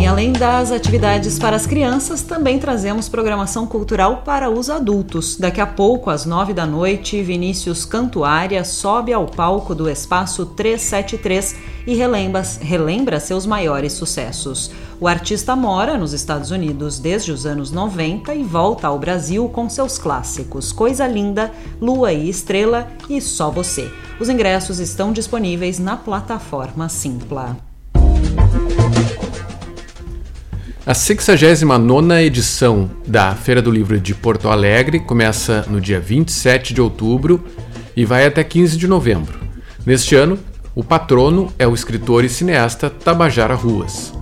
E 0.03 0.07
além 0.07 0.33
das 0.33 0.73
atividades 0.73 1.39
para 1.39 1.55
as 1.55 1.65
crianças, 1.65 2.23
também 2.23 2.59
trazemos 2.59 3.09
programação 3.09 3.69
cultural 3.69 4.23
para 4.25 4.51
os 4.51 4.69
adultos. 4.69 5.37
Daqui 5.37 5.61
a 5.61 5.67
pouco, 5.67 6.11
às 6.11 6.27
nove 6.27 6.53
da 6.53 6.67
noite, 6.67 7.23
Vinícius 7.23 7.85
Cantuária 7.85 8.65
sobe 8.65 9.13
ao 9.13 9.27
palco 9.27 9.77
do 9.77 9.89
Espaço 9.89 10.45
373 10.45 11.55
e 11.87 11.95
relembra, 11.95 12.43
relembra 12.61 13.21
seus 13.21 13.47
maiores 13.47 13.93
sucessos. 13.93 14.73
O 14.99 15.07
artista 15.07 15.55
mora 15.55 15.97
nos 15.97 16.13
Estados 16.13 16.51
Unidos 16.51 16.99
desde 16.99 17.31
os 17.31 17.47
anos 17.47 17.71
90 17.71 18.35
e 18.35 18.43
volta 18.43 18.89
ao 18.89 18.99
Brasil 18.99 19.49
com 19.51 19.71
seus 19.71 19.99
clássicos 19.99 20.73
Coisa 20.73 21.07
Linda, 21.07 21.53
Lua 21.81 22.13
e 22.13 22.29
Estrela 22.29 22.89
e 23.09 23.21
Só 23.21 23.53
Você. 23.53 23.89
Os 24.19 24.29
ingressos 24.29 24.81
estão 24.81 25.13
disponíveis 25.13 25.79
na 25.79 25.97
plataforma 25.97 26.89
Simpla. 26.89 27.72
A 30.85 30.95
69 30.95 32.25
edição 32.25 32.91
da 33.07 33.37
Feira 33.37 33.63
do 33.63 33.71
Livro 33.71 34.01
de 34.01 34.17
Porto 34.17 34.49
Alegre 34.49 34.99
começa 34.99 35.65
no 35.71 35.81
dia 35.81 36.01
27 36.01 36.75
de 36.75 36.81
outubro 36.81 37.45
e 37.97 38.05
vai 38.05 38.27
até 38.27 38.43
15 38.43 38.77
de 38.77 38.89
novembro. 38.89 39.39
Neste 39.87 40.17
ano, 40.17 40.41
o 40.75 40.83
patrono 40.83 41.53
é 41.57 41.69
o 41.69 41.75
escritor 41.75 42.25
e 42.25 42.29
cineasta 42.29 42.91
Tabajara 42.91 43.55
Ruas. 43.55 44.13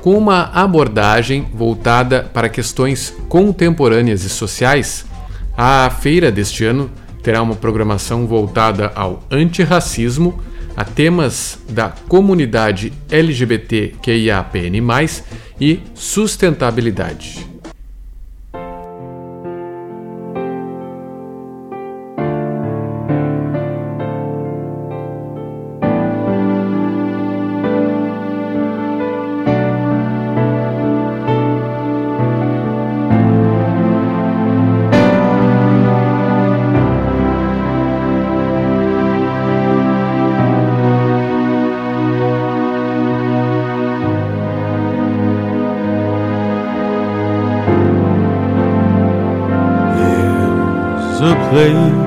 Com 0.00 0.16
uma 0.16 0.44
abordagem 0.54 1.48
voltada 1.52 2.22
para 2.32 2.48
questões 2.48 3.14
contemporâneas 3.28 4.24
e 4.24 4.30
sociais, 4.30 5.04
a 5.54 5.90
feira 5.90 6.32
deste 6.32 6.64
ano 6.64 6.90
terá 7.22 7.42
uma 7.42 7.56
programação 7.56 8.26
voltada 8.26 8.90
ao 8.94 9.22
antirracismo, 9.30 10.40
a 10.76 10.84
temas 10.84 11.58
da 11.68 11.88
comunidade 11.88 12.92
LGBTQIAPN+, 13.10 14.82
e 15.60 15.80
sustentabilidade. 15.94 17.55
泪 51.52 52.05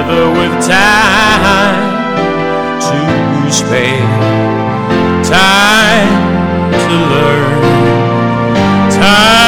together 0.00 0.30
with 0.30 0.66
time 0.66 2.00
to 2.80 3.52
spare, 3.52 4.00
time 5.22 6.08
to 6.72 6.94
learn, 7.12 7.62
time 8.92 9.39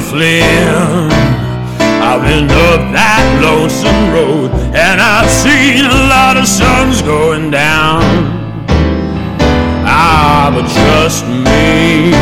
Scuffling. 0.00 1.10
I've 2.00 2.22
been 2.22 2.44
up 2.50 2.92
that 2.92 3.24
lonesome 3.42 4.12
road 4.12 4.50
and 4.74 5.00
I've 5.00 5.28
seen 5.28 5.84
a 5.84 6.08
lot 6.08 6.36
of 6.38 6.46
suns 6.46 7.02
going 7.02 7.50
down. 7.50 8.00
Ah, 9.84 10.50
but 10.54 10.64
trust 10.72 11.26
me, 11.26 12.12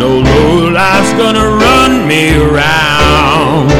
no 0.00 0.18
low 0.18 0.70
life's 0.70 1.12
gonna 1.12 1.46
run 1.46 2.08
me 2.08 2.34
around. 2.34 3.70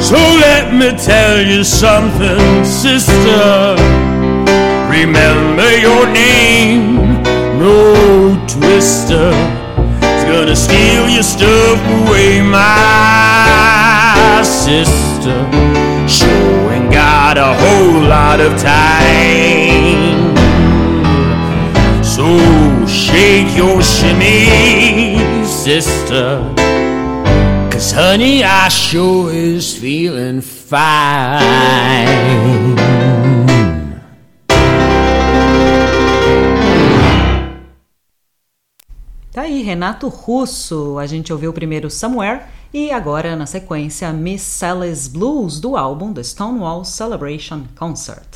So 0.00 0.16
let 0.16 0.72
me 0.72 0.96
tell 0.96 1.42
you 1.42 1.64
something, 1.64 2.64
sister. 2.64 3.74
Remember 4.88 5.76
your 5.78 6.06
name, 6.06 7.22
no 7.58 8.46
twister 8.46 9.32
is 9.32 9.61
gonna 10.44 10.56
steal 10.56 11.08
your 11.08 11.22
stuff 11.22 11.78
away, 12.00 12.42
my 12.42 14.42
sister. 14.42 15.38
Sure 16.08 16.72
ain't 16.72 16.90
got 16.90 17.38
a 17.38 17.54
whole 17.62 18.02
lot 18.02 18.40
of 18.40 18.60
time. 18.60 20.34
So 22.02 22.26
shake 22.88 23.56
your 23.56 23.80
shimmy, 23.84 25.46
sister. 25.46 26.42
Cause 27.70 27.92
honey, 27.92 28.42
I 28.42 28.68
sure 28.68 29.32
is 29.32 29.78
feeling 29.78 30.40
fine. 30.40 31.38
Tá 39.32 39.42
aí, 39.42 39.62
Renato 39.62 40.08
Russo. 40.08 40.98
A 40.98 41.06
gente 41.06 41.32
ouviu 41.32 41.54
primeiro 41.54 41.88
Somewhere 41.88 42.42
e 42.70 42.90
agora, 42.90 43.34
na 43.34 43.46
sequência, 43.46 44.12
Miss 44.12 44.42
Sally's 44.42 45.08
Blues 45.08 45.58
do 45.58 45.74
álbum 45.74 46.12
The 46.12 46.22
Stonewall 46.22 46.84
Celebration 46.84 47.62
Concert. 47.74 48.26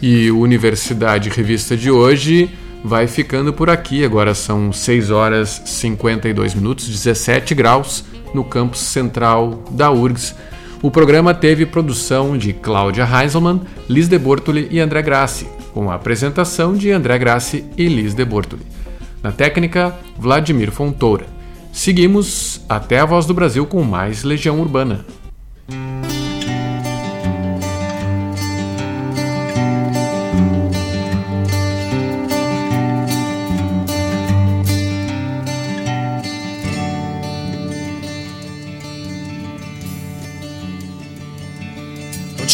E 0.00 0.30
o 0.30 0.38
Universidade 0.38 1.28
Revista 1.28 1.76
de 1.76 1.90
hoje 1.90 2.56
vai 2.84 3.08
ficando 3.08 3.52
por 3.52 3.68
aqui. 3.68 4.04
Agora 4.04 4.32
são 4.32 4.72
6 4.72 5.10
horas 5.10 5.60
52 5.64 6.54
minutos, 6.54 6.86
17 6.88 7.52
graus 7.52 8.04
no 8.34 8.44
campus 8.44 8.80
central 8.80 9.62
da 9.70 9.90
URGS. 9.90 10.34
O 10.80 10.90
programa 10.90 11.34
teve 11.34 11.66
produção 11.66 12.38
de 12.38 12.52
Cláudia 12.52 13.04
Heiselmann, 13.04 13.62
Liz 13.88 14.08
de 14.08 14.18
Bortoli 14.18 14.68
e 14.70 14.78
André 14.78 15.02
Grassi, 15.02 15.48
com 15.74 15.90
a 15.90 15.94
apresentação 15.94 16.74
de 16.74 16.90
André 16.90 17.18
Grassi 17.18 17.64
e 17.76 17.88
Liz 17.88 18.14
de 18.14 18.24
Bortoli. 18.24 18.62
Na 19.22 19.32
técnica, 19.32 19.94
Vladimir 20.16 20.70
Fontoura. 20.70 21.26
Seguimos 21.72 22.64
até 22.68 23.00
a 23.00 23.04
Voz 23.04 23.26
do 23.26 23.34
Brasil 23.34 23.66
com 23.66 23.82
mais 23.82 24.22
Legião 24.24 24.60
Urbana. 24.60 25.04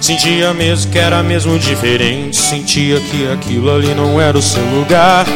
Sentia 0.00 0.54
mesmo 0.54 0.90
que 0.90 0.98
era 0.98 1.22
mesmo 1.22 1.58
diferente, 1.58 2.36
sentia 2.36 2.98
que 3.00 3.30
aquilo 3.30 3.70
ali 3.70 3.94
não 3.94 4.18
era 4.18 4.36
o 4.36 4.42
seu 4.42 4.64
lugar. 4.74 5.26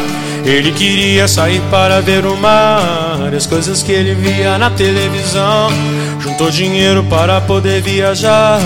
Ele 0.44 0.72
queria 0.72 1.28
sair 1.28 1.60
para 1.70 2.00
ver 2.00 2.24
o 2.24 2.36
mar, 2.36 3.32
as 3.34 3.46
coisas 3.46 3.82
que 3.82 3.92
ele 3.92 4.14
via 4.14 4.56
na 4.56 4.70
televisão. 4.70 5.68
Juntou 6.18 6.50
dinheiro 6.50 7.04
para 7.04 7.40
poder 7.42 7.82
viajar, 7.82 8.58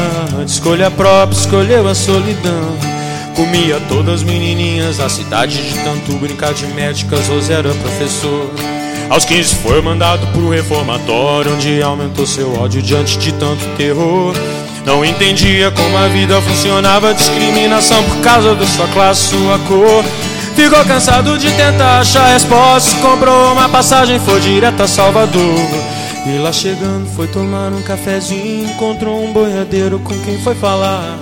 de 0.45 0.51
escolha 0.51 0.91
própria, 0.91 1.37
escolheu 1.37 1.89
a 1.89 1.95
solidão. 1.95 2.77
Comia 3.35 3.81
todas 3.89 4.17
as 4.17 4.23
menininhas 4.23 4.99
da 4.99 5.09
cidade 5.09 5.57
de 5.57 5.79
tanto 5.85 6.13
brincar 6.19 6.55
de 6.55 6.67
médicas, 6.69 7.27
José 7.27 7.55
era 7.55 7.75
professor. 7.75 8.51
Aos 9.11 9.25
15 9.25 9.55
foi 9.57 9.81
mandado 9.81 10.27
pro 10.29 10.51
reformatório, 10.51 11.55
onde 11.55 11.83
aumentou 11.83 12.27
seu 12.27 12.55
ódio 12.61 12.83
diante 12.83 13.19
de 13.19 13.33
tanto 13.33 13.65
terror. 13.77 14.35
Não 14.89 15.05
entendia 15.05 15.71
como 15.71 15.99
a 15.99 16.09
vida 16.09 16.41
funcionava, 16.41 17.13
discriminação 17.13 18.03
por 18.05 18.23
causa 18.23 18.55
da 18.55 18.67
sua 18.67 18.89
classe, 18.89 19.29
sua 19.29 19.59
cor. 19.69 20.03
Ficou 20.57 20.83
cansado 20.87 21.37
de 21.37 21.51
tentar 21.51 22.01
achar 22.01 22.33
respostas, 22.33 22.95
comprou 22.95 23.53
uma 23.53 23.69
passagem, 23.69 24.19
foi 24.19 24.41
direto 24.41 24.83
a 24.83 24.89
Salvador. 24.89 25.61
E 26.25 26.39
lá 26.39 26.51
chegando 26.51 27.07
foi 27.15 27.27
tomar 27.27 27.71
um 27.71 27.83
cafezinho, 27.83 28.71
encontrou 28.71 29.23
um 29.23 29.31
boiadeiro 29.31 29.99
com 29.99 30.19
quem 30.21 30.39
foi 30.39 30.55
falar. 30.55 31.19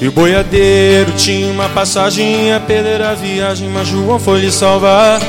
E 0.00 0.08
o 0.08 0.12
boiadeiro 0.12 1.12
tinha 1.12 1.52
uma 1.52 1.68
passagem 1.68 2.54
a 2.54 2.58
perder 2.58 3.02
a 3.02 3.12
viagem, 3.12 3.68
mas 3.68 3.86
João 3.86 4.18
foi 4.18 4.40
lhe 4.40 4.50
salvar. 4.50 5.20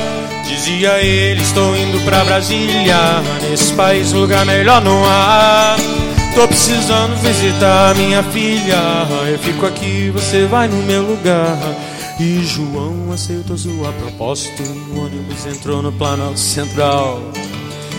Dizia 0.48 0.98
ele, 0.98 1.42
estou 1.42 1.76
indo 1.76 2.02
pra 2.06 2.24
Brasília, 2.24 3.22
nesse 3.42 3.70
país 3.74 4.12
lugar 4.12 4.46
melhor 4.46 4.80
não 4.80 5.04
há. 5.04 5.76
Tô 6.34 6.48
precisando 6.48 7.14
visitar 7.22 7.94
minha 7.94 8.20
filha, 8.24 9.06
eu 9.30 9.38
fico 9.38 9.64
aqui, 9.64 10.10
você 10.12 10.46
vai 10.46 10.66
no 10.66 10.82
meu 10.82 11.02
lugar. 11.02 11.56
E 12.18 12.44
João 12.44 13.12
aceitou 13.12 13.56
sua 13.56 13.92
proposta, 13.92 14.62
o 14.62 14.98
ônibus 14.98 15.46
entrou 15.46 15.80
no 15.80 15.92
Planalto 15.92 16.38
Central. 16.38 17.20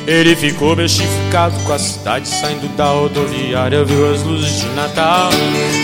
Ele 0.06 0.36
ficou 0.36 0.76
bestificado 0.76 1.58
com 1.62 1.72
a 1.72 1.80
cidade 1.80 2.28
saindo 2.28 2.68
da 2.76 2.88
rodoviária, 2.88 3.86
viu 3.86 4.14
as 4.14 4.22
luzes 4.22 4.62
de 4.62 4.68
Natal. 4.76 5.30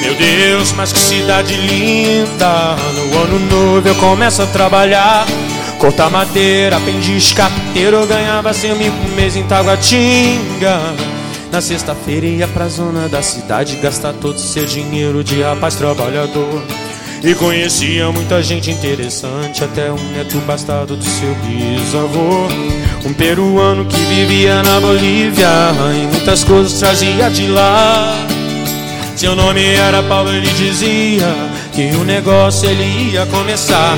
Meu 0.01 0.13
Deus, 0.13 0.73
mas 0.73 0.91
que 0.91 0.99
cidade 0.99 1.55
linda! 1.55 2.75
No 2.93 3.17
ano 3.17 3.39
novo 3.49 3.87
eu 3.87 3.95
começo 3.95 4.41
a 4.41 4.47
trabalhar. 4.47 5.25
Cortar 5.79 6.09
madeira, 6.11 6.75
aprendiz 6.77 7.31
carpinteiro, 7.31 7.95
eu 7.95 8.07
ganhava 8.07 8.53
cem 8.53 8.75
mil 8.75 8.91
por 8.91 9.09
mês 9.15 9.37
em 9.37 9.43
Taguatinga. 9.43 10.79
Na 11.51 11.59
sexta-feira 11.59 12.25
ia 12.25 12.47
pra 12.47 12.69
zona 12.69 13.09
da 13.09 13.21
cidade 13.21 13.75
gastar 13.75 14.13
todo 14.13 14.39
seu 14.39 14.65
dinheiro 14.65 15.21
de 15.21 15.41
rapaz 15.41 15.75
trabalhador. 15.75 16.63
E 17.21 17.35
conhecia 17.35 18.09
muita 18.09 18.41
gente 18.41 18.71
interessante, 18.71 19.63
até 19.63 19.91
um 19.91 20.11
neto 20.11 20.37
bastardo 20.39 20.95
do 20.95 21.03
seu 21.03 21.35
bisavô. 21.35 22.47
Um 23.05 23.13
peruano 23.13 23.85
que 23.85 23.97
vivia 23.97 24.63
na 24.63 24.79
Bolívia 24.79 25.47
e 25.93 26.07
muitas 26.07 26.43
coisas 26.45 26.79
trazia 26.79 27.29
de 27.29 27.47
lá. 27.47 28.15
Seu 29.17 29.35
nome 29.35 29.63
era 29.63 30.01
Paulo, 30.03 30.31
ele 30.31 30.49
dizia 30.53 31.27
que 31.73 31.93
o 31.95 32.03
negócio 32.05 32.69
ele 32.69 33.11
ia 33.11 33.25
começar. 33.25 33.97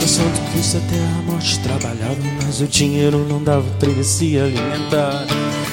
No 0.00 0.08
Santo 0.08 0.40
Cristo 0.52 0.78
até 0.78 0.96
a 0.96 1.30
morte 1.30 1.58
trabalhava, 1.60 2.16
mas 2.42 2.60
o 2.62 2.66
dinheiro 2.66 3.26
não 3.28 3.42
dava 3.42 3.66
pra 3.78 3.90
ele 3.90 4.02
se 4.02 4.38
alimentar. 4.38 5.26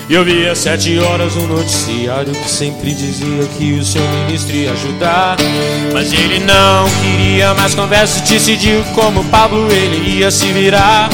E 0.07 0.13
eu 0.13 0.23
via 0.23 0.51
às 0.51 0.59
sete 0.59 0.99
horas 0.99 1.35
um 1.35 1.47
noticiário 1.47 2.31
que 2.31 2.49
sempre 2.49 2.93
dizia 2.93 3.43
que 3.57 3.73
o 3.73 3.83
seu 3.83 4.03
ministro 4.07 4.55
ia 4.55 4.71
ajudar. 4.71 5.35
Mas 5.91 6.13
ele 6.13 6.39
não 6.41 6.87
queria 7.01 7.55
mais 7.55 7.73
conversa, 7.73 8.21
decidiu 8.21 8.83
como 8.93 9.23
Pablo 9.25 9.67
ele 9.71 10.19
ia 10.19 10.29
se 10.29 10.45
virar. 10.51 11.09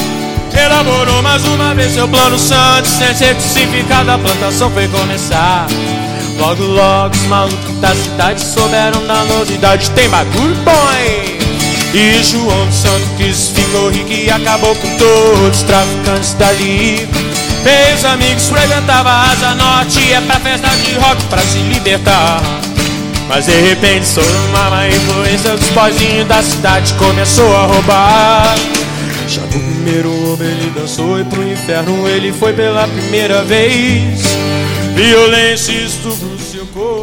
Elaborou 0.54 1.22
mais 1.22 1.42
uma 1.46 1.74
vez 1.74 1.92
seu 1.92 2.06
plano 2.06 2.38
santo, 2.38 2.86
sem 2.86 3.14
ser 3.14 3.34
crucificado, 3.34 4.10
a 4.10 4.18
plantação 4.18 4.70
foi 4.70 4.86
começar. 4.88 5.66
Logo, 6.38 6.62
logo, 6.62 7.14
os 7.14 7.22
malucos 7.22 7.80
da 7.80 7.94
cidade 7.94 8.42
souberam 8.42 9.06
da 9.06 9.24
novidade. 9.24 9.90
Tem 9.92 10.08
bagulho 10.10 10.54
bom? 10.64 10.82
E 11.94 12.22
João 12.22 12.66
do 12.66 12.74
Santo 12.74 13.16
Cristo 13.16 13.54
ficou 13.54 13.90
rico 13.90 14.10
e 14.10 14.30
acabou 14.30 14.74
com 14.74 14.96
todos 14.96 15.58
os 15.58 15.62
traficantes 15.62 16.34
dali. 16.34 17.08
Meus 17.64 18.04
amigos 18.04 18.48
frequentavam 18.48 19.12
a 19.12 19.30
Asa 19.30 19.54
Norte, 19.54 20.12
é 20.12 20.20
pra 20.20 20.40
festa 20.40 20.68
de 20.68 20.94
rock 20.94 21.24
pra 21.26 21.40
se 21.42 21.58
libertar. 21.58 22.42
Mas 23.28 23.46
de 23.46 23.52
repente, 23.52 24.04
sob 24.04 24.26
uma 24.48 24.68
má 24.68 24.88
influência 24.88 25.56
dos 25.56 25.70
boizinhos 25.70 26.26
da 26.26 26.42
cidade, 26.42 26.92
começou 26.94 27.56
a 27.56 27.66
roubar. 27.66 28.54
Já 29.28 29.42
no 29.42 29.48
primeiro 29.48 30.10
homem 30.10 30.48
ele 30.48 30.72
dançou 30.74 31.20
e 31.20 31.24
pro 31.24 31.42
inferno 31.48 32.08
ele 32.08 32.32
foi 32.32 32.52
pela 32.52 32.86
primeira 32.88 33.44
vez. 33.44 34.20
Violência 34.94 35.72
e 35.72 35.86
estupro. 35.86 36.32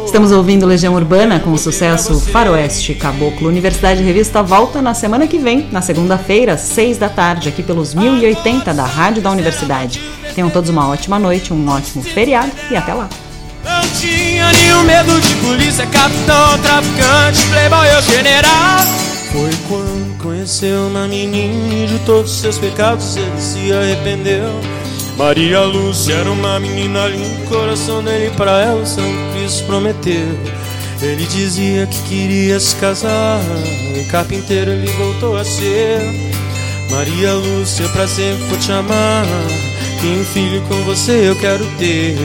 Estamos 0.04 0.30
ouvindo 0.30 0.66
Legião 0.66 0.94
Urbana 0.94 1.40
com 1.40 1.52
o 1.52 1.58
sucesso 1.58 2.20
Faroeste 2.20 2.94
Caboclo. 2.94 3.48
Universidade 3.48 4.02
Revista 4.02 4.42
volta 4.42 4.82
na 4.82 4.92
semana 4.92 5.26
que 5.26 5.38
vem, 5.38 5.68
na 5.72 5.80
segunda-feira, 5.80 6.56
seis 6.56 6.98
da 6.98 7.08
tarde, 7.08 7.48
aqui 7.48 7.62
pelos 7.62 7.94
1080 7.94 8.74
da 8.74 8.84
Rádio 8.84 9.22
da 9.22 9.30
Universidade. 9.30 10.00
Tenham 10.34 10.50
todos 10.50 10.70
uma 10.70 10.88
ótima 10.88 11.18
noite, 11.18 11.52
um 11.52 11.68
ótimo 11.68 12.02
feriado 12.02 12.50
e 12.70 12.76
até 12.76 12.94
lá. 12.94 13.08
Não 13.64 13.80
tinha 13.98 14.50
nenhum 14.52 14.82
medo 14.84 15.20
de 15.20 15.34
polícia, 15.36 15.86
capitão, 15.86 16.58
traficante, 16.58 17.46
playboy 17.50 17.94
ou 17.96 18.02
general. 18.02 18.80
Foi 19.32 19.50
quando 19.68 20.18
conheceu 20.18 20.88
uma 20.88 21.06
menina 21.06 21.74
e 21.74 21.86
de 21.86 21.98
todos 22.00 22.40
seus 22.40 22.58
pecados 22.58 23.16
ele 23.16 23.40
se 23.40 23.72
arrependeu. 23.72 24.48
Maria 25.16 25.60
Lúcia 25.60 26.14
era 26.14 26.30
uma 26.30 26.58
menina 26.58 27.06
linda, 27.06 27.44
o 27.44 27.46
coração 27.46 28.02
dele 28.02 28.32
pra 28.36 28.62
ela, 28.62 28.80
o 28.80 28.86
Santo 28.86 29.32
Cristo 29.34 29.64
prometeu. 29.66 30.26
Ele 31.02 31.26
dizia 31.26 31.86
que 31.86 32.02
queria 32.08 32.58
se 32.58 32.74
casar, 32.76 33.40
e 33.94 34.04
carpinteiro 34.10 34.70
ele 34.70 34.90
voltou 34.92 35.36
a 35.36 35.44
ser. 35.44 36.00
Maria 36.90 37.34
Lúcia, 37.34 37.88
pra 37.90 38.08
sempre 38.08 38.44
vou 38.46 38.58
te 38.58 38.72
amar, 38.72 39.26
e 40.02 40.06
um 40.06 40.24
filho 40.24 40.62
com 40.62 40.82
você 40.84 41.28
eu 41.28 41.36
quero 41.36 41.64
ter. 41.78 42.16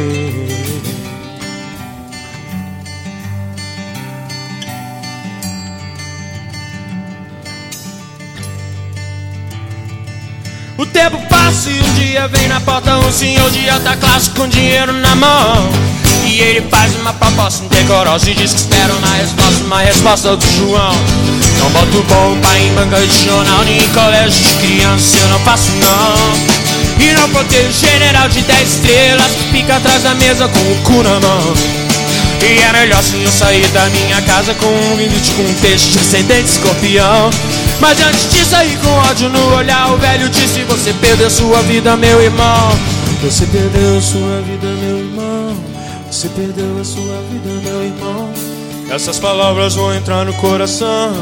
O 10.78 10.86
tempo 10.86 11.18
passa 11.28 11.70
e 11.70 11.80
um 11.80 11.94
dia 11.96 12.28
vem 12.30 12.48
na 12.48 12.62
porta 12.62 12.98
um 12.98 13.12
senhor 13.12 13.50
de 13.52 13.70
alta 13.70 13.98
classe 13.98 14.30
com 14.30 14.48
dinheiro 14.48 14.94
na 14.94 15.16
mão. 15.16 15.70
E 16.26 16.40
ele 16.40 16.62
faz 16.70 16.96
uma 16.96 17.14
proposta 17.14 17.66
indecorosa 17.66 18.30
e 18.30 18.34
diz 18.34 18.54
que 18.54 18.60
espera 18.60 18.94
na 18.94 19.16
resposta 19.16 19.64
uma 19.66 19.82
resposta 19.82 20.36
do 20.38 20.48
João. 20.52 20.96
Não 21.60 21.70
boto 21.72 22.04
bomba 22.04 22.58
em 22.58 22.74
banca 22.74 23.06
de 23.06 23.26
jornal 23.26 23.64
nem 23.66 23.78
em 23.78 23.90
colégio 23.90 24.44
de 24.44 24.54
criança, 24.66 25.18
eu 25.18 25.28
não 25.28 25.40
faço 25.40 25.72
não. 25.72 26.65
E 27.06 27.14
não 27.14 27.30
protejo 27.30 27.72
general 27.72 28.28
de 28.30 28.42
10 28.42 28.68
estrelas 28.68 29.36
fica 29.52 29.76
atrás 29.76 30.02
da 30.02 30.16
mesa 30.16 30.48
com 30.48 30.60
o 30.60 30.76
cu 30.84 31.04
na 31.04 31.20
mão. 31.20 31.54
E 32.42 32.58
é 32.64 32.72
melhor 32.74 33.04
se 33.04 33.22
eu 33.22 33.30
sair 33.30 33.68
da 33.68 33.88
minha 33.90 34.20
casa 34.24 34.56
com 34.56 34.66
um 34.66 34.98
limite 34.98 35.32
com 35.34 35.44
um 35.44 35.54
peixe 35.62 35.92
de 35.92 36.00
ascendente 36.00 36.50
escorpião. 36.50 37.30
Mas 37.80 38.02
antes 38.02 38.32
de 38.34 38.44
sair 38.44 38.76
com 38.80 38.90
ódio 38.90 39.30
no 39.30 39.56
olhar, 39.56 39.94
o 39.94 39.98
velho 39.98 40.28
disse: 40.30 40.64
Você 40.64 40.94
perdeu 40.94 41.30
sua 41.30 41.62
vida, 41.62 41.96
meu 41.96 42.24
irmão. 42.24 42.72
Você 43.22 43.46
perdeu 43.46 44.02
sua 44.02 44.42
vida, 44.42 44.68
meu 44.68 44.98
irmão. 44.98 45.58
Você 46.12 46.28
perdeu 46.30 46.80
a 46.82 46.84
sua 46.84 47.22
vida, 47.30 47.70
meu 47.70 47.84
irmão. 47.84 48.34
Essas 48.90 49.20
palavras 49.20 49.76
vão 49.76 49.94
entrar 49.94 50.26
no 50.26 50.34
coração. 50.34 51.14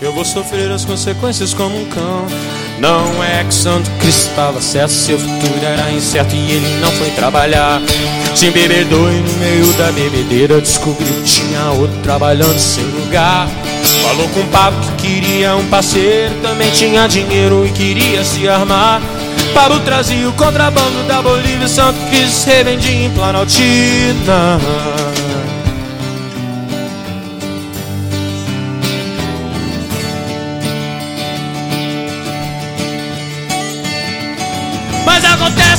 Eu 0.00 0.12
vou 0.12 0.24
sofrer 0.24 0.70
as 0.70 0.86
consequências 0.86 1.52
como 1.52 1.78
um 1.78 1.84
cão. 1.86 2.26
Não 2.78 3.24
é 3.24 3.42
que 3.44 3.54
Santo 3.54 3.90
Cristo 3.98 4.28
estava 4.28 4.60
certo, 4.60 4.90
seu 4.90 5.18
futuro 5.18 5.64
era 5.64 5.90
incerto 5.90 6.34
e 6.34 6.52
ele 6.52 6.80
não 6.80 6.90
foi 6.92 7.10
trabalhar. 7.10 7.80
Se 8.34 8.46
embebedou 8.46 9.10
e 9.10 9.16
no 9.16 9.32
meio 9.38 9.72
da 9.74 9.90
bebedeira 9.92 10.60
descobriu 10.60 11.14
que 11.22 11.22
tinha 11.22 11.70
outro 11.70 11.96
trabalhando 12.02 12.54
em 12.54 12.58
seu 12.58 12.86
lugar. 12.86 13.48
Falou 14.02 14.28
com 14.28 14.40
o 14.40 14.46
Pablo 14.48 14.78
que 14.98 15.08
queria 15.08 15.56
um 15.56 15.66
parceiro, 15.68 16.34
também 16.42 16.70
tinha 16.72 17.06
dinheiro 17.06 17.66
e 17.66 17.70
queria 17.70 18.22
se 18.22 18.46
armar. 18.46 19.00
Pablo 19.54 19.80
trazia 19.80 20.28
o 20.28 20.32
contrabando 20.34 21.02
da 21.08 21.22
Bolívia, 21.22 21.66
Santo 21.66 21.98
Cristo 22.10 22.46
revendia 22.46 23.06
em 23.06 23.10
Planaltina. 23.10 24.60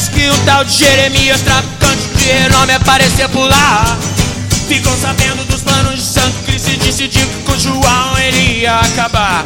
Que 0.06 0.30
um 0.30 0.46
tal 0.46 0.64
de 0.64 0.74
Jeremias, 0.74 1.42
traficante 1.42 2.08
de 2.16 2.24
renome, 2.26 2.74
apareceu 2.74 3.28
por 3.30 3.50
lá. 3.50 3.98
Ficou 4.68 4.96
sabendo 4.98 5.44
dos 5.46 5.62
planos 5.62 5.96
de 5.96 6.02
Santo 6.02 6.36
Cristo 6.46 6.70
e 6.70 6.78
decidiu 6.78 7.26
que 7.26 7.44
com 7.44 7.58
João 7.58 8.18
ele 8.20 8.62
ia 8.62 8.80
acabar. 8.80 9.44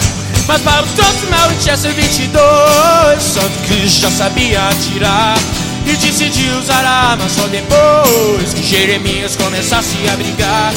Mas 0.48 0.62
para 0.62 0.84
o 0.84 0.88
trouxe 0.88 1.26
meu 1.28 1.50
Winchester 1.50 1.94
22, 1.94 3.24
Santo 3.24 3.68
Cristo 3.68 4.02
já 4.02 4.12
sabia 4.12 4.68
atirar. 4.68 5.38
E 5.86 5.96
decidiu 5.96 6.60
usar 6.60 6.86
a 6.86 7.12
arma 7.12 7.30
só 7.30 7.48
depois 7.48 8.54
que 8.54 8.64
Jeremias 8.64 9.36
começasse 9.36 9.96
a 10.12 10.16
brigar. 10.18 10.74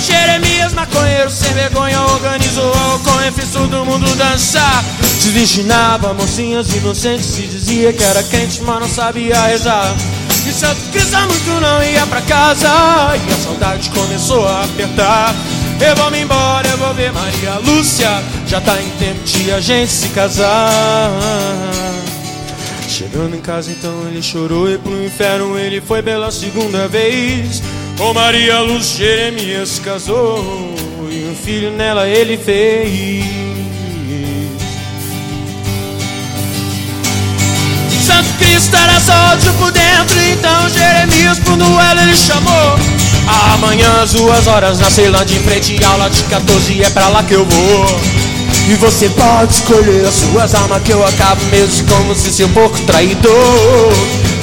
Jeremias, 0.00 0.72
maconheiro 0.72 1.30
sem 1.30 1.52
vergonha, 1.52 2.00
organizou 2.02 2.72
com 3.04 3.20
e 3.22 3.30
fez 3.32 3.50
todo 3.50 3.84
mundo 3.84 4.14
dançar. 4.16 4.84
Desvirginava 5.16 6.14
mocinhas 6.14 6.74
inocentes, 6.74 7.26
se 7.26 7.42
dizia 7.42 7.92
que 7.92 8.02
era 8.02 8.22
crente, 8.22 8.62
mas 8.62 8.80
não 8.80 8.88
sabia 8.88 9.40
rezar. 9.42 9.94
E 10.46 10.52
Santo 10.52 10.80
Cristo 10.90 11.14
há 11.14 11.26
muito 11.26 11.60
não 11.60 11.82
ia 11.82 12.06
pra 12.06 12.22
casa, 12.22 12.68
e 12.68 13.32
a 13.32 13.36
saudade 13.44 13.90
começou 13.90 14.46
a 14.48 14.64
apertar. 14.64 15.34
Eu 15.80 15.94
vou 15.96 16.10
me 16.10 16.22
embora, 16.22 16.66
eu 16.68 16.78
vou 16.78 16.94
ver 16.94 17.12
Maria 17.12 17.58
Lúcia, 17.58 18.22
já 18.46 18.60
tá 18.60 18.80
em 18.80 18.90
tempo 18.98 19.22
de 19.24 19.52
a 19.52 19.60
gente 19.60 19.92
se 19.92 20.08
casar. 20.08 21.10
Chegando 22.88 23.36
em 23.36 23.40
casa 23.40 23.70
então 23.70 24.06
ele 24.08 24.22
chorou 24.22 24.70
e 24.70 24.76
pro 24.76 25.04
inferno 25.04 25.58
ele 25.58 25.80
foi 25.80 26.02
pela 26.02 26.30
segunda 26.30 26.88
vez. 26.88 27.62
Com 28.00 28.14
Maria 28.14 28.60
Luz 28.60 28.96
Jeremias 28.96 29.78
casou 29.78 30.74
e 31.10 31.28
um 31.30 31.36
filho 31.36 31.70
nela 31.70 32.08
ele 32.08 32.38
fez. 32.38 33.26
Santo 38.02 38.38
Cristo 38.38 38.74
era 38.74 38.98
só 38.98 39.12
ódio 39.32 39.52
por 39.58 39.70
dentro, 39.70 40.18
então 40.32 40.70
Jeremias 40.70 41.40
pro 41.40 41.56
duelo 41.56 42.00
ele 42.00 42.16
chamou. 42.16 42.78
Amanhã 43.52 44.00
às 44.02 44.14
duas 44.14 44.46
horas 44.46 44.80
na 44.80 44.88
Ceilândia 44.88 45.36
em 45.36 45.42
frente 45.42 45.84
aula 45.84 46.08
de 46.08 46.22
14 46.22 46.82
é 46.82 46.88
pra 46.88 47.08
lá 47.08 47.22
que 47.22 47.34
eu 47.34 47.44
vou. 47.44 48.00
E 48.70 48.76
você 48.76 49.10
pode 49.10 49.52
escolher 49.52 50.06
as 50.06 50.14
suas 50.14 50.54
armas 50.54 50.82
que 50.84 50.92
eu 50.92 51.06
acabo 51.06 51.44
mesmo 51.50 51.86
como 51.86 52.14
se 52.14 52.32
seu 52.32 52.48
porco 52.48 52.80
traidor. 52.86 53.92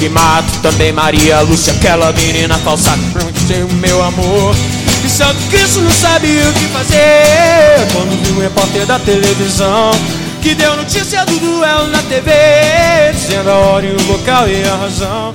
E 0.00 0.08
mato 0.08 0.60
também 0.62 0.92
Maria 0.92 1.40
Lúcia, 1.40 1.72
aquela 1.72 2.12
menina 2.12 2.56
falsa 2.58 2.92
que 3.34 3.44
tem 3.46 3.64
o 3.64 3.72
meu 3.74 4.02
amor. 4.02 4.54
E 5.04 5.08
Santo 5.08 5.40
Cristo 5.50 5.80
não 5.80 5.90
sabia 5.90 6.48
o 6.48 6.52
que 6.52 6.68
fazer 6.68 7.86
quando 7.92 8.24
viu 8.24 8.36
um 8.36 8.40
repórter 8.40 8.86
da 8.86 8.98
televisão 9.00 9.90
que 10.40 10.54
deu 10.54 10.76
notícia 10.76 11.24
do 11.26 11.38
duelo 11.38 11.88
na 11.88 12.02
TV, 12.02 12.30
dizendo 13.12 13.50
a 13.50 13.54
hora 13.54 13.86
e 13.86 13.90
o 13.90 14.12
local 14.12 14.48
e 14.48 14.62
a 14.62 14.76
razão. 14.76 15.32